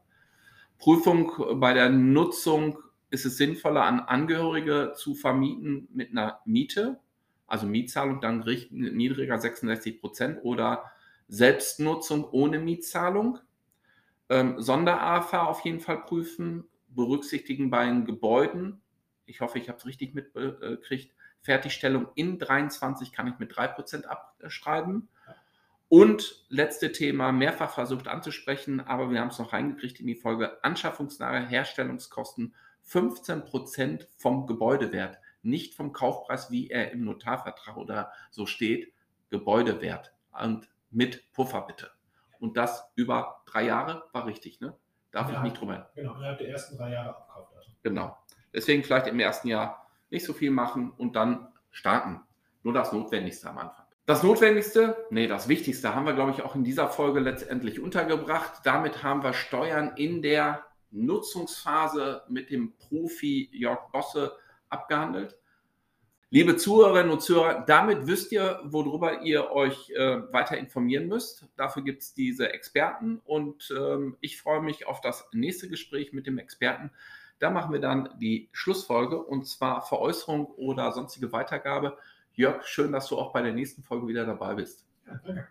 Prüfung 0.78 1.32
bei 1.60 1.72
der 1.72 1.88
Nutzung 1.88 2.78
ist 3.08 3.24
es 3.24 3.38
sinnvoller, 3.38 3.84
an 3.84 4.00
Angehörige 4.00 4.92
zu 4.94 5.14
vermieten 5.14 5.88
mit 5.94 6.10
einer 6.10 6.40
Miete, 6.44 7.00
also 7.46 7.66
Mietzahlung 7.66 8.20
dann 8.20 8.44
niedriger 8.70 9.38
66 9.38 9.98
Prozent 9.98 10.40
oder 10.42 10.84
Selbstnutzung 11.28 12.28
ohne 12.32 12.58
Mietzahlung. 12.58 13.38
Ähm, 14.28 14.60
Sonder-AFA 14.60 15.44
auf 15.44 15.64
jeden 15.64 15.80
Fall 15.80 16.02
prüfen, 16.02 16.64
berücksichtigen 16.88 17.70
bei 17.70 17.86
den 17.86 18.04
Gebäuden. 18.04 18.82
Ich 19.30 19.40
hoffe, 19.40 19.58
ich 19.58 19.68
habe 19.68 19.78
es 19.78 19.86
richtig 19.86 20.14
mitgekriegt. 20.14 21.14
Fertigstellung 21.40 22.08
in 22.14 22.38
23 22.38 23.12
kann 23.12 23.28
ich 23.28 23.38
mit 23.38 23.52
3% 23.52 24.04
abschreiben. 24.04 25.08
Und 25.88 26.44
letzte 26.48 26.92
Thema, 26.92 27.32
mehrfach 27.32 27.72
versucht 27.72 28.06
anzusprechen, 28.06 28.80
aber 28.80 29.10
wir 29.10 29.20
haben 29.20 29.28
es 29.28 29.38
noch 29.38 29.52
reingekriegt 29.52 29.98
in 30.00 30.06
die 30.06 30.14
Folge 30.14 30.62
Anschaffungsnahe 30.62 31.48
Herstellungskosten 31.48 32.54
15% 32.86 34.06
vom 34.16 34.46
Gebäudewert, 34.46 35.18
nicht 35.42 35.74
vom 35.74 35.92
Kaufpreis, 35.92 36.50
wie 36.50 36.70
er 36.70 36.92
im 36.92 37.04
Notarvertrag 37.04 37.76
oder 37.76 38.12
so 38.30 38.46
steht, 38.46 38.92
Gebäudewert 39.30 40.12
und 40.40 40.68
mit 40.90 41.32
Puffer 41.32 41.62
bitte. 41.62 41.90
Und 42.38 42.56
das 42.56 42.84
über 42.94 43.42
drei 43.46 43.64
Jahre 43.64 44.04
war 44.12 44.26
richtig, 44.26 44.60
ne? 44.60 44.76
Darf 45.10 45.28
ja, 45.28 45.38
ich 45.38 45.42
nicht 45.42 45.60
drüber. 45.60 45.90
Genau, 45.94 46.14
innerhalb 46.14 46.38
der 46.38 46.50
ersten 46.50 46.76
drei 46.76 46.92
Jahre 46.92 47.16
Abkaufdatum. 47.16 47.74
Genau. 47.82 48.16
Deswegen 48.52 48.82
vielleicht 48.82 49.06
im 49.06 49.20
ersten 49.20 49.48
Jahr 49.48 49.86
nicht 50.10 50.24
so 50.24 50.32
viel 50.32 50.50
machen 50.50 50.92
und 50.96 51.16
dann 51.16 51.48
starten. 51.70 52.20
Nur 52.62 52.74
das 52.74 52.92
Notwendigste 52.92 53.48
am 53.48 53.58
Anfang. 53.58 53.84
Das 54.06 54.22
Notwendigste, 54.22 55.06
nee, 55.10 55.28
das 55.28 55.48
Wichtigste 55.48 55.94
haben 55.94 56.04
wir, 56.04 56.14
glaube 56.14 56.32
ich, 56.32 56.42
auch 56.42 56.56
in 56.56 56.64
dieser 56.64 56.88
Folge 56.88 57.20
letztendlich 57.20 57.78
untergebracht. 57.78 58.60
Damit 58.64 59.02
haben 59.04 59.22
wir 59.22 59.32
Steuern 59.32 59.92
in 59.96 60.20
der 60.20 60.64
Nutzungsphase 60.90 62.22
mit 62.28 62.50
dem 62.50 62.76
Profi 62.76 63.48
Jörg 63.52 63.90
Bosse 63.92 64.36
abgehandelt. 64.68 65.36
Liebe 66.32 66.56
Zuhörerinnen 66.56 67.10
und 67.10 67.22
Zuhörer, 67.22 67.64
damit 67.66 68.06
wisst 68.06 68.30
ihr, 68.30 68.60
worüber 68.64 69.22
ihr 69.22 69.50
euch 69.50 69.90
äh, 69.90 70.32
weiter 70.32 70.56
informieren 70.58 71.08
müsst. 71.08 71.46
Dafür 71.56 71.82
gibt 71.82 72.02
es 72.02 72.14
diese 72.14 72.52
Experten 72.52 73.20
und 73.24 73.74
ähm, 73.76 74.16
ich 74.20 74.40
freue 74.40 74.62
mich 74.62 74.86
auf 74.86 75.00
das 75.00 75.28
nächste 75.32 75.68
Gespräch 75.68 76.12
mit 76.12 76.28
dem 76.28 76.38
Experten. 76.38 76.92
Da 77.40 77.48
machen 77.48 77.72
wir 77.72 77.80
dann 77.80 78.10
die 78.20 78.50
Schlussfolge 78.52 79.18
und 79.18 79.48
zwar 79.48 79.80
Veräußerung 79.80 80.44
oder 80.44 80.92
sonstige 80.92 81.32
Weitergabe. 81.32 81.96
Jörg, 82.34 82.66
schön, 82.66 82.92
dass 82.92 83.08
du 83.08 83.18
auch 83.18 83.32
bei 83.32 83.42
der 83.42 83.52
nächsten 83.52 83.82
Folge 83.82 84.06
wieder 84.06 84.26
dabei 84.26 84.54
bist. 84.54 84.86
Ja, 85.06 85.18
danke. 85.24 85.48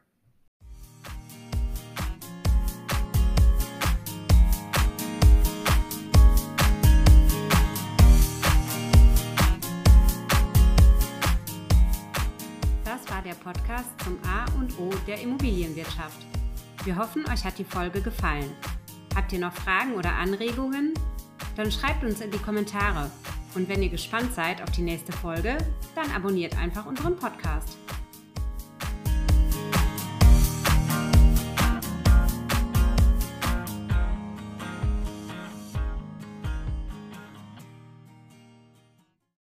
Podcast 13.43 13.89
zum 14.03 14.19
A 14.25 14.45
und 14.59 14.77
O 14.77 14.91
der 15.07 15.21
Immobilienwirtschaft. 15.21 16.25
Wir 16.83 16.95
hoffen, 16.97 17.25
euch 17.31 17.43
hat 17.45 17.57
die 17.57 17.63
Folge 17.63 18.01
gefallen. 18.01 18.51
Habt 19.15 19.31
ihr 19.33 19.39
noch 19.39 19.53
Fragen 19.53 19.95
oder 19.95 20.11
Anregungen? 20.11 20.93
Dann 21.59 21.73
schreibt 21.73 22.05
uns 22.05 22.21
in 22.21 22.31
die 22.31 22.37
Kommentare. 22.37 23.11
Und 23.53 23.67
wenn 23.67 23.83
ihr 23.83 23.89
gespannt 23.89 24.33
seid 24.33 24.61
auf 24.61 24.71
die 24.71 24.81
nächste 24.81 25.11
Folge, 25.11 25.57
dann 25.93 26.09
abonniert 26.11 26.57
einfach 26.57 26.85
unseren 26.85 27.17
Podcast. 27.17 27.77